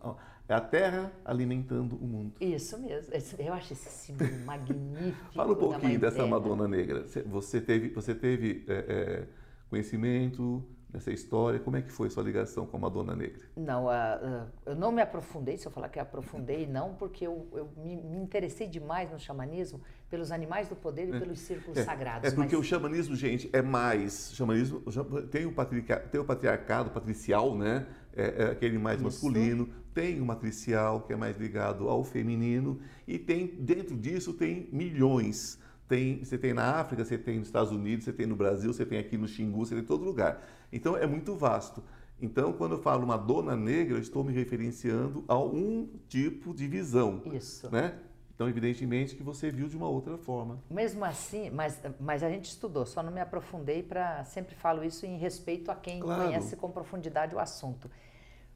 É 0.50 0.54
a 0.54 0.60
terra 0.60 1.10
alimentando 1.24 1.96
o 1.96 2.06
mundo. 2.06 2.34
Isso 2.42 2.78
mesmo. 2.80 3.14
Eu 3.40 3.54
acho 3.54 3.72
esse 3.72 3.88
símbolo 3.88 4.30
magnífico. 4.44 5.34
Fala 5.34 5.54
um 5.54 5.56
pouquinho 5.56 5.98
dessa 5.98 6.18
terra. 6.18 6.28
Madonna 6.28 6.68
negra. 6.68 7.06
Você 7.28 7.62
teve, 7.62 7.90
você 7.90 8.14
teve 8.14 8.66
é, 8.68 8.74
é, 8.74 9.28
conhecimento 9.70 10.62
nessa 10.94 11.12
história? 11.12 11.60
Como 11.60 11.78
é 11.78 11.82
que 11.82 11.92
foi 11.92 12.10
sua 12.10 12.24
ligação 12.24 12.66
com 12.66 12.78
a 12.78 12.80
Madonna 12.80 13.16
Negra? 13.16 13.42
Não, 13.56 13.86
uh, 13.86 13.90
uh, 13.90 14.48
eu 14.66 14.76
não 14.76 14.92
me 14.92 15.02
aprofundei, 15.02 15.58
se 15.58 15.66
eu 15.66 15.72
falar 15.72 15.90
que 15.90 16.00
aprofundei, 16.00 16.68
não, 16.68 16.94
porque 16.96 17.26
eu, 17.26 17.48
eu 17.54 17.70
me, 17.78 17.96
me, 17.96 18.18
interessei 18.18 18.68
demais 18.68 19.12
no 19.12 19.20
xamanismo 19.20 19.82
pelos 20.10 20.32
animais 20.32 20.68
do 20.68 20.76
poder 20.76 21.10
e 21.10 21.16
é. 21.16 21.20
pelos 21.20 21.40
círculos 21.40 21.78
é, 21.78 21.84
sagrados. 21.84 22.32
É 22.32 22.36
porque 22.36 22.56
mas... 22.56 22.66
o 22.66 22.68
xamanismo, 22.68 23.16
gente, 23.16 23.50
é 23.54 23.62
mais. 23.62 24.32
Xamanismo 24.34 24.82
tem 25.30 25.46
o, 25.46 25.54
patriarca, 25.54 26.00
tem 26.00 26.20
o 26.20 26.26
patriarcado 26.26 26.90
patricial, 26.92 27.56
né? 27.56 27.88
É, 28.14 28.44
é 28.44 28.52
aquele 28.52 28.78
mais 28.78 28.98
Isso. 28.98 29.06
masculino, 29.06 29.70
tem 29.94 30.20
o 30.20 30.26
matricial, 30.26 31.02
que 31.02 31.14
é 31.14 31.16
mais 31.16 31.38
ligado 31.38 31.88
ao 31.88 32.04
feminino, 32.04 32.80
e 33.08 33.18
tem 33.18 33.48
dentro 33.48 33.96
disso 33.98 34.34
tem 34.34 34.68
milhões. 34.72 35.60
Tem, 35.92 36.24
você 36.24 36.38
tem 36.38 36.54
na 36.54 36.80
África, 36.80 37.04
você 37.04 37.18
tem 37.18 37.38
nos 37.38 37.50
Estados 37.50 37.70
Unidos, 37.70 38.06
você 38.06 38.14
tem 38.14 38.26
no 38.26 38.34
Brasil, 38.34 38.72
você 38.72 38.86
tem 38.86 38.98
aqui 38.98 39.18
no 39.18 39.28
Xingu, 39.28 39.66
você 39.66 39.76
tem 39.76 39.84
em 39.84 39.86
todo 39.86 40.06
lugar. 40.06 40.42
Então 40.72 40.96
é 40.96 41.06
muito 41.06 41.36
vasto. 41.36 41.84
Então, 42.22 42.54
quando 42.54 42.76
eu 42.76 42.82
falo 42.82 43.04
uma 43.04 43.18
dona 43.18 43.58
negra, 43.58 43.98
eu 43.98 44.02
estou 44.02 44.24
me 44.24 44.32
referenciando 44.32 45.26
a 45.28 45.38
um 45.38 45.90
tipo 46.08 46.54
de 46.54 46.66
visão. 46.66 47.22
Isso. 47.34 47.70
Né? 47.70 48.00
Então, 48.34 48.48
evidentemente 48.48 49.18
que 49.18 49.22
você 49.22 49.52
viu 49.52 49.68
de 49.68 49.76
uma 49.76 49.90
outra 49.90 50.18
forma. 50.18 50.64
Mesmo 50.70 51.04
assim, 51.04 51.50
mas, 51.50 51.82
mas 52.00 52.24
a 52.24 52.30
gente 52.30 52.46
estudou, 52.46 52.86
só 52.86 53.04
não 53.04 53.12
me 53.12 53.20
aprofundei 53.20 53.84
para. 53.84 54.24
Sempre 54.24 54.56
falo 54.56 54.86
isso 54.86 55.06
em 55.06 55.18
respeito 55.18 55.70
a 55.70 55.76
quem 55.76 56.00
claro. 56.00 56.24
conhece 56.24 56.56
com 56.56 56.72
profundidade 56.72 57.36
o 57.36 57.40
assunto. 57.40 57.92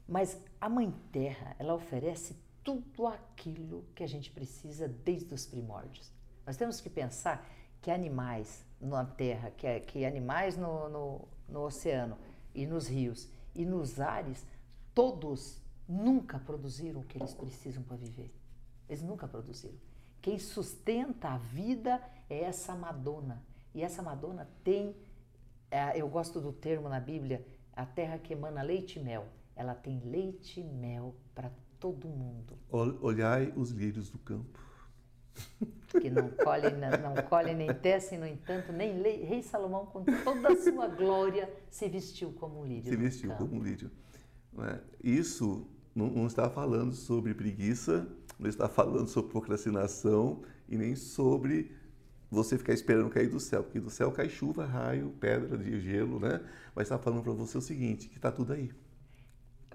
Mas 0.08 0.40
a 0.58 0.70
Mãe 0.70 0.90
Terra, 1.12 1.54
ela 1.58 1.74
oferece 1.74 2.34
tudo 2.64 3.06
aquilo 3.06 3.84
que 3.94 4.02
a 4.02 4.08
gente 4.08 4.30
precisa 4.30 4.88
desde 4.88 5.34
os 5.34 5.44
primórdios. 5.44 6.15
Nós 6.46 6.56
temos 6.56 6.80
que 6.80 6.88
pensar 6.88 7.44
que 7.82 7.90
animais 7.90 8.64
na 8.80 9.04
Terra, 9.04 9.50
que, 9.50 9.80
que 9.80 10.04
animais 10.04 10.56
no, 10.56 10.88
no, 10.88 11.28
no 11.48 11.60
oceano 11.62 12.16
e 12.54 12.66
nos 12.66 12.86
rios 12.86 13.28
e 13.54 13.64
nos 13.64 14.00
ares, 14.00 14.46
todos 14.94 15.60
nunca 15.88 16.38
produziram 16.38 17.00
o 17.00 17.04
que 17.04 17.18
eles 17.18 17.34
precisam 17.34 17.82
para 17.82 17.96
viver. 17.96 18.32
Eles 18.88 19.02
nunca 19.02 19.26
produziram. 19.26 19.76
Quem 20.22 20.38
sustenta 20.38 21.30
a 21.30 21.38
vida 21.38 22.00
é 22.30 22.42
essa 22.42 22.74
Madonna. 22.74 23.42
E 23.74 23.82
essa 23.82 24.02
Madonna 24.02 24.48
tem, 24.62 24.96
é, 25.70 26.00
eu 26.00 26.08
gosto 26.08 26.40
do 26.40 26.52
termo 26.52 26.88
na 26.88 27.00
Bíblia, 27.00 27.46
a 27.72 27.84
terra 27.84 28.18
que 28.18 28.32
emana 28.32 28.62
leite 28.62 28.98
e 28.98 29.02
mel. 29.02 29.26
Ela 29.54 29.74
tem 29.74 30.00
leite 30.00 30.60
e 30.60 30.64
mel 30.64 31.14
para 31.34 31.50
todo 31.78 32.08
mundo. 32.08 32.58
Olhai 32.70 33.52
os 33.56 33.70
lírios 33.70 34.10
do 34.10 34.18
campo 34.18 34.58
que 35.86 36.10
não 36.10 36.28
colhe, 36.28 36.70
não 36.70 37.14
colhe 37.28 37.54
nem 37.54 37.72
tecem, 37.72 38.18
no 38.18 38.26
entanto, 38.26 38.72
nem 38.72 39.00
rei 39.24 39.42
Salomão, 39.42 39.86
com 39.86 40.04
toda 40.24 40.48
a 40.52 40.56
sua 40.56 40.88
glória, 40.88 41.50
se 41.70 41.88
vestiu 41.88 42.32
como 42.32 42.60
um 42.60 42.66
lírio. 42.66 42.90
Se 42.90 42.96
vestiu 42.96 43.30
como 43.32 43.56
um 43.56 43.62
lírio. 43.62 43.90
É? 44.58 44.80
Isso 45.02 45.66
não, 45.94 46.08
não, 46.08 46.26
está 46.26 46.48
falando 46.48 46.94
sobre 46.94 47.34
preguiça, 47.34 48.06
não 48.38 48.48
está 48.48 48.68
falando 48.68 49.08
sobre 49.08 49.30
procrastinação 49.30 50.42
e 50.68 50.76
nem 50.76 50.96
sobre 50.96 51.72
você 52.30 52.58
ficar 52.58 52.72
esperando 52.72 53.08
cair 53.10 53.28
do 53.28 53.38
céu, 53.38 53.62
porque 53.62 53.80
do 53.80 53.90
céu 53.90 54.10
cai 54.10 54.28
chuva, 54.28 54.64
raio, 54.64 55.14
pedra 55.20 55.56
de 55.56 55.80
gelo, 55.80 56.18
né? 56.18 56.40
Mas 56.74 56.84
está 56.86 56.98
falando 56.98 57.22
para 57.22 57.32
você 57.32 57.56
o 57.56 57.60
seguinte, 57.60 58.08
que 58.08 58.16
está 58.16 58.32
tudo 58.32 58.52
aí. 58.52 58.70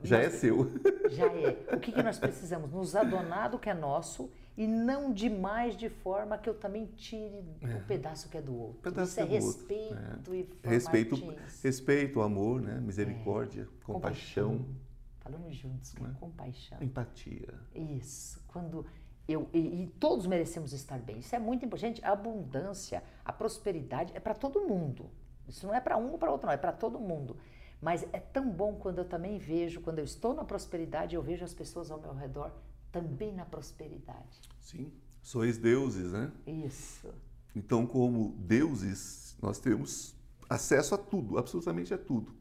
Já 0.03 0.17
nós, 0.17 0.27
é 0.27 0.29
seu. 0.29 0.71
Já 1.09 1.25
é. 1.27 1.75
O 1.75 1.79
que, 1.79 1.91
que 1.91 2.03
nós 2.03 2.17
precisamos? 2.19 2.71
Nos 2.71 2.95
adonar 2.95 3.49
do 3.49 3.59
que 3.59 3.69
é 3.69 3.73
nosso 3.73 4.31
e 4.57 4.67
não 4.67 5.13
demais 5.13 5.75
de 5.77 5.89
forma 5.89 6.37
que 6.37 6.49
eu 6.49 6.53
também 6.53 6.85
tire 6.85 7.43
é. 7.61 7.75
o 7.75 7.81
pedaço 7.85 8.29
que 8.29 8.37
é 8.37 8.41
do 8.41 8.55
outro. 8.55 8.81
Pedaço 8.81 9.11
Isso 9.11 9.19
é, 9.19 9.23
é 9.23 9.25
respeito 9.27 10.35
e 10.35 10.49
respeito, 10.63 11.35
respeito, 11.63 12.21
amor, 12.21 12.61
né? 12.61 12.79
misericórdia, 12.79 13.63
é. 13.63 13.85
compaixão. 13.85 14.57
compaixão. 14.57 14.91
Falamos 15.19 15.55
juntos, 15.55 15.93
com 15.93 16.05
é? 16.05 16.11
compaixão. 16.19 16.77
Empatia. 16.81 17.53
Isso. 17.75 18.43
Quando 18.47 18.85
eu 19.27 19.47
e, 19.53 19.83
e, 19.83 19.87
todos 19.99 20.25
merecemos 20.25 20.73
estar 20.73 20.99
bem. 20.99 21.19
Isso 21.19 21.35
é 21.35 21.39
muito 21.39 21.65
importante. 21.65 22.03
A 22.03 22.11
abundância, 22.11 23.03
a 23.23 23.31
prosperidade 23.31 24.11
é 24.15 24.19
para 24.19 24.33
todo 24.33 24.61
mundo. 24.61 25.09
Isso 25.47 25.65
não 25.65 25.73
é 25.73 25.79
para 25.79 25.97
um 25.97 26.11
ou 26.11 26.17
para 26.17 26.31
outro, 26.31 26.47
não, 26.47 26.53
é 26.53 26.57
para 26.57 26.71
todo 26.71 26.99
mundo. 26.99 27.37
Mas 27.81 28.05
é 28.13 28.19
tão 28.19 28.49
bom 28.51 28.75
quando 28.75 28.99
eu 28.99 29.05
também 29.05 29.39
vejo, 29.39 29.81
quando 29.81 29.99
eu 29.99 30.05
estou 30.05 30.35
na 30.35 30.43
prosperidade, 30.43 31.15
eu 31.15 31.21
vejo 31.21 31.43
as 31.43 31.53
pessoas 31.53 31.89
ao 31.89 31.99
meu 31.99 32.13
redor 32.13 32.51
também 32.91 33.33
na 33.33 33.45
prosperidade. 33.45 34.39
Sim, 34.59 34.91
sois 35.21 35.57
deuses, 35.57 36.11
né? 36.11 36.31
Isso. 36.45 37.11
Então, 37.55 37.87
como 37.87 38.35
deuses, 38.37 39.35
nós 39.41 39.59
temos 39.59 40.15
acesso 40.47 40.93
a 40.93 40.97
tudo, 40.97 41.37
absolutamente 41.37 41.93
a 41.93 41.97
tudo. 41.97 42.33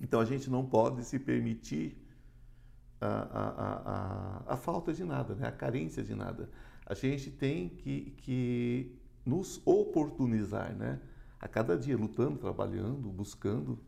Então, 0.00 0.20
a 0.20 0.24
gente 0.24 0.48
não 0.48 0.64
pode 0.64 1.04
se 1.04 1.18
permitir 1.18 1.98
a, 3.00 3.06
a, 3.06 4.52
a, 4.52 4.54
a 4.54 4.56
falta 4.56 4.92
de 4.92 5.04
nada, 5.04 5.34
né? 5.34 5.48
a 5.48 5.52
carência 5.52 6.02
de 6.02 6.14
nada. 6.14 6.48
A 6.86 6.94
gente 6.94 7.30
tem 7.30 7.68
que, 7.68 8.12
que 8.18 8.98
nos 9.24 9.60
oportunizar, 9.66 10.74
né? 10.74 11.00
A 11.38 11.48
cada 11.48 11.76
dia, 11.76 11.96
lutando, 11.96 12.38
trabalhando, 12.38 13.08
buscando 13.10 13.78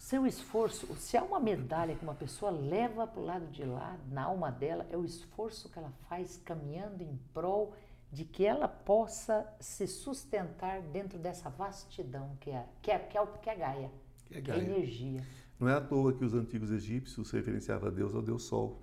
seu 0.00 0.26
esforço, 0.26 0.86
se 0.96 1.14
há 1.18 1.22
uma 1.22 1.38
medalha 1.38 1.94
que 1.94 2.02
uma 2.02 2.14
pessoa 2.14 2.50
leva 2.50 3.06
para 3.06 3.20
o 3.20 3.24
lado 3.24 3.46
de 3.48 3.62
lá, 3.64 3.98
na 4.10 4.22
alma 4.22 4.50
dela, 4.50 4.86
é 4.90 4.96
o 4.96 5.04
esforço 5.04 5.68
que 5.68 5.78
ela 5.78 5.92
faz 6.08 6.40
caminhando 6.42 7.02
em 7.02 7.20
prol 7.34 7.76
de 8.10 8.24
que 8.24 8.46
ela 8.46 8.66
possa 8.66 9.46
se 9.60 9.86
sustentar 9.86 10.80
dentro 10.80 11.18
dessa 11.18 11.50
vastidão 11.50 12.34
que 12.40 12.50
é, 12.50 12.66
que 12.80 12.90
é, 12.90 12.98
que 12.98 13.18
é, 13.18 13.26
que 13.26 13.50
é 13.50 13.54
Gaia, 13.54 13.90
que 14.24 14.38
é, 14.38 14.40
Gaia. 14.40 14.64
Que 14.64 14.70
é 14.70 14.74
energia. 14.74 15.20
Não 15.60 15.68
é 15.68 15.74
à 15.74 15.80
toa 15.82 16.14
que 16.14 16.24
os 16.24 16.32
antigos 16.32 16.70
egípcios 16.70 17.30
referenciavam 17.30 17.90
a 17.90 17.92
Deus 17.92 18.14
ao 18.14 18.22
Deus 18.22 18.44
Sol, 18.44 18.80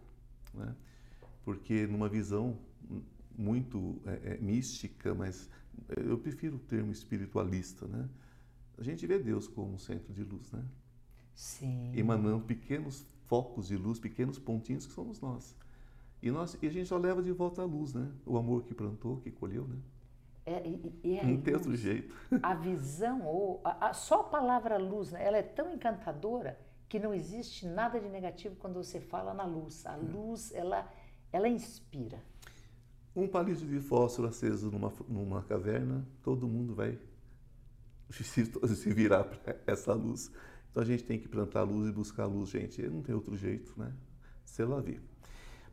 né? 0.53 0.75
porque 1.43 1.87
numa 1.87 2.07
visão 2.07 2.59
muito 3.35 3.99
é, 4.05 4.33
é, 4.33 4.37
mística, 4.37 5.15
mas 5.15 5.49
eu 5.89 6.19
prefiro 6.19 6.57
o 6.57 6.59
termo 6.59 6.91
espiritualista, 6.91 7.87
né? 7.87 8.07
A 8.77 8.83
gente 8.83 9.05
vê 9.07 9.17
Deus 9.17 9.47
como 9.47 9.73
um 9.73 9.79
centro 9.79 10.13
de 10.13 10.23
luz, 10.23 10.51
né? 10.51 10.63
Sim. 11.37 11.91
emanando 11.95 12.43
pequenos 12.43 13.05
focos 13.25 13.67
de 13.67 13.77
luz, 13.77 13.99
pequenos 13.99 14.39
pontinhos 14.39 14.87
que 14.87 14.93
somos 14.93 15.21
nós. 15.21 15.55
E, 16.19 16.31
nós, 16.31 16.57
e 16.59 16.65
a 16.65 16.71
gente 16.71 16.87
só 16.87 16.97
leva 16.97 17.21
de 17.21 17.31
volta 17.31 17.61
a 17.61 17.65
luz, 17.65 17.93
né? 17.93 18.11
O 18.25 18.37
amor 18.37 18.63
que 18.63 18.73
plantou, 18.73 19.17
que 19.17 19.29
colheu, 19.29 19.67
né? 19.67 19.77
É, 20.47 20.67
e 21.03 21.17
é 21.19 21.23
Não 21.23 21.39
tem 21.39 21.53
outro 21.53 21.75
jeito. 21.75 22.15
A 22.41 22.55
visão, 22.55 23.23
ou 23.23 23.61
a, 23.63 23.89
a, 23.89 23.93
só 23.93 24.21
a 24.21 24.23
palavra 24.23 24.77
luz, 24.77 25.11
né? 25.11 25.23
ela 25.23 25.37
é 25.37 25.43
tão 25.43 25.71
encantadora 25.71 26.57
que 26.89 26.97
não 26.97 27.13
existe 27.13 27.67
nada 27.67 27.99
de 27.99 28.09
negativo 28.09 28.55
quando 28.55 28.75
você 28.75 28.99
fala 28.99 29.31
na 29.31 29.45
luz. 29.45 29.85
A 29.85 29.95
luz, 29.95 30.51
ela, 30.55 30.91
ela 31.31 31.47
inspira. 31.47 32.19
Um 33.15 33.27
palito 33.27 33.65
de 33.65 33.79
fósforo 33.79 34.27
aceso 34.27 34.71
numa, 34.71 34.91
numa 35.07 35.43
caverna, 35.43 36.07
todo 36.23 36.47
mundo 36.47 36.73
vai 36.73 36.97
se, 38.09 38.45
se 38.45 38.93
virar 38.93 39.25
para 39.25 39.55
essa 39.67 39.93
luz. 39.93 40.31
Então 40.77 40.83
a 40.83 40.85
gente 40.85 41.05
tem 41.05 41.17
que 41.17 41.27
plantar 41.27 41.63
luz 41.63 41.89
e 41.89 41.91
buscar 41.91 42.27
luz, 42.27 42.51
gente. 42.51 42.79
Não 42.83 43.01
tem 43.01 43.15
outro 43.15 43.35
jeito, 43.35 43.73
né? 43.75 43.91
Se 44.45 44.61
ela 44.61 44.79
vir. 44.79 45.01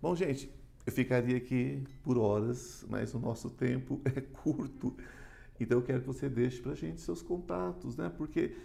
Bom, 0.00 0.16
gente, 0.16 0.50
eu 0.86 0.90
ficaria 0.90 1.36
aqui 1.36 1.84
por 2.02 2.16
horas, 2.16 2.86
mas 2.88 3.12
o 3.12 3.18
nosso 3.18 3.50
tempo 3.50 4.00
é 4.16 4.18
curto. 4.22 4.96
Então 5.60 5.76
eu 5.76 5.82
quero 5.84 6.00
que 6.00 6.06
você 6.06 6.26
deixe 6.26 6.62
para 6.62 6.72
a 6.72 6.74
gente 6.74 7.02
seus 7.02 7.20
contatos, 7.20 7.98
né? 7.98 8.10
Porque 8.16 8.56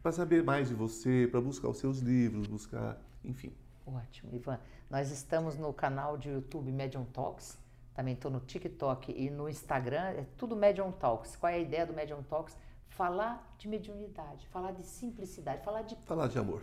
para 0.00 0.12
saber 0.12 0.44
mais 0.44 0.68
de 0.68 0.74
você, 0.74 1.26
para 1.28 1.40
buscar 1.40 1.68
os 1.68 1.78
seus 1.78 1.98
livros, 1.98 2.46
buscar, 2.46 2.96
enfim. 3.24 3.52
Ótimo, 3.84 4.32
Ivan. 4.32 4.60
Nós 4.88 5.10
estamos 5.10 5.58
no 5.58 5.72
canal 5.72 6.16
de 6.16 6.28
YouTube 6.28 6.70
Medium 6.70 7.04
Talks, 7.06 7.58
também 7.94 8.14
estou 8.14 8.30
no 8.30 8.38
TikTok 8.38 9.12
e 9.12 9.28
no 9.28 9.48
Instagram, 9.48 10.10
é 10.10 10.24
tudo 10.36 10.54
Medium 10.54 10.92
Talks. 10.92 11.34
Qual 11.34 11.52
é 11.52 11.56
a 11.56 11.58
ideia 11.58 11.84
do 11.84 11.92
Medium 11.92 12.22
Talks? 12.22 12.56
Falar 12.90 13.54
de 13.58 13.66
mediunidade, 13.66 14.46
falar 14.48 14.72
de 14.72 14.84
simplicidade, 14.84 15.64
falar 15.64 15.82
de. 15.82 15.96
Falar 16.04 16.28
de 16.28 16.38
amor. 16.38 16.62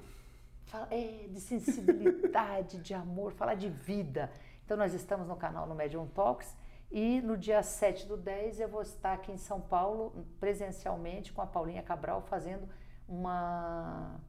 é, 0.91 1.27
de 1.27 1.41
sensibilidade, 1.41 2.77
de 2.85 2.93
amor, 2.93 3.33
falar 3.33 3.55
de 3.55 3.69
vida. 3.69 4.31
Então, 4.63 4.77
nós 4.77 4.93
estamos 4.93 5.27
no 5.27 5.35
canal 5.35 5.65
no 5.65 5.73
Medium 5.73 6.07
Talks 6.07 6.55
e 6.91 7.21
no 7.21 7.37
dia 7.37 7.61
7 7.61 8.05
do 8.05 8.15
10 8.15 8.61
eu 8.61 8.69
vou 8.69 8.81
estar 8.81 9.13
aqui 9.13 9.31
em 9.31 9.37
São 9.37 9.59
Paulo, 9.59 10.25
presencialmente, 10.39 11.33
com 11.33 11.41
a 11.41 11.47
Paulinha 11.47 11.81
Cabral, 11.81 12.21
fazendo 12.21 12.67
uma, 13.07 14.19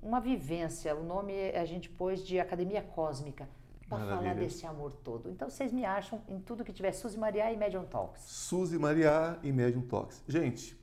uma 0.00 0.20
vivência. 0.20 0.94
O 0.94 1.02
nome 1.02 1.50
a 1.50 1.64
gente 1.64 1.88
pôs 1.88 2.24
de 2.24 2.38
Academia 2.38 2.82
Cósmica 2.82 3.48
para 3.88 3.98
falar 4.06 4.34
desse 4.34 4.64
amor 4.66 4.92
todo. 4.92 5.28
Então 5.28 5.50
vocês 5.50 5.72
me 5.72 5.84
acham 5.84 6.20
em 6.28 6.40
tudo 6.40 6.64
que 6.64 6.72
tiver 6.72 6.92
Suzy 6.92 7.18
Maria 7.18 7.52
e 7.52 7.56
Medium 7.56 7.84
Talks. 7.84 8.22
Suzy 8.22 8.78
Maria 8.78 9.38
e 9.42 9.52
Medium 9.52 9.82
Talks. 9.82 10.22
Gente, 10.26 10.76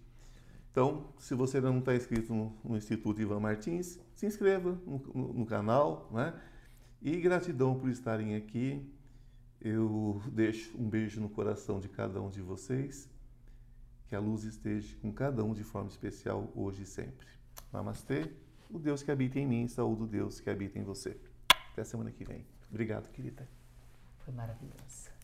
então 0.71 1.13
se 1.19 1.36
você 1.36 1.57
ainda 1.57 1.69
não 1.69 1.79
está 1.79 1.95
inscrito 1.95 2.34
no, 2.34 2.55
no, 2.63 2.77
Instituto 2.77 3.21
Ivan 3.21 3.39
Martins, 3.39 3.99
se 4.15 4.25
inscreva 4.25 4.71
no, 4.86 4.99
no, 5.13 5.34
no 5.34 5.45
canal, 5.45 6.10
né? 6.12 6.34
E 7.01 7.19
gratidão 7.19 7.77
por 7.77 7.89
estarem 7.89 8.36
aqui. 8.36 8.88
Eu 9.60 10.21
deixo 10.31 10.75
um 10.77 10.88
beijo 10.89 11.19
no 11.19 11.29
coração 11.29 11.79
de 11.79 11.89
cada 11.89 12.21
um 12.21 12.29
de 12.29 12.41
vocês. 12.41 13.10
Que 14.07 14.15
a 14.15 14.19
luz 14.19 14.43
esteja 14.43 14.95
com 15.01 15.12
cada 15.12 15.43
um 15.43 15.53
de 15.53 15.63
forma 15.63 15.89
especial 15.89 16.51
hoje 16.55 16.84
e 16.84 16.86
sempre. 16.86 17.27
Namastê. 17.71 18.31
O 18.69 18.79
Deus 18.79 19.03
que 19.03 19.12
habita 19.12 19.39
em 19.39 19.45
mim, 19.45 19.67
saúde 19.67 20.03
o 20.03 20.07
Deus 20.07 20.39
que 20.39 20.49
habita 20.49 20.79
em 20.79 20.84
você. 20.84 21.19
Até 21.71 21.84
semana 21.84 22.12
que 22.12 22.23
vem. 22.23 22.45
Obrigado, 22.69 23.12
querida. 23.12 23.47
Foi 24.19 24.34
maravilhoso. 24.34 25.20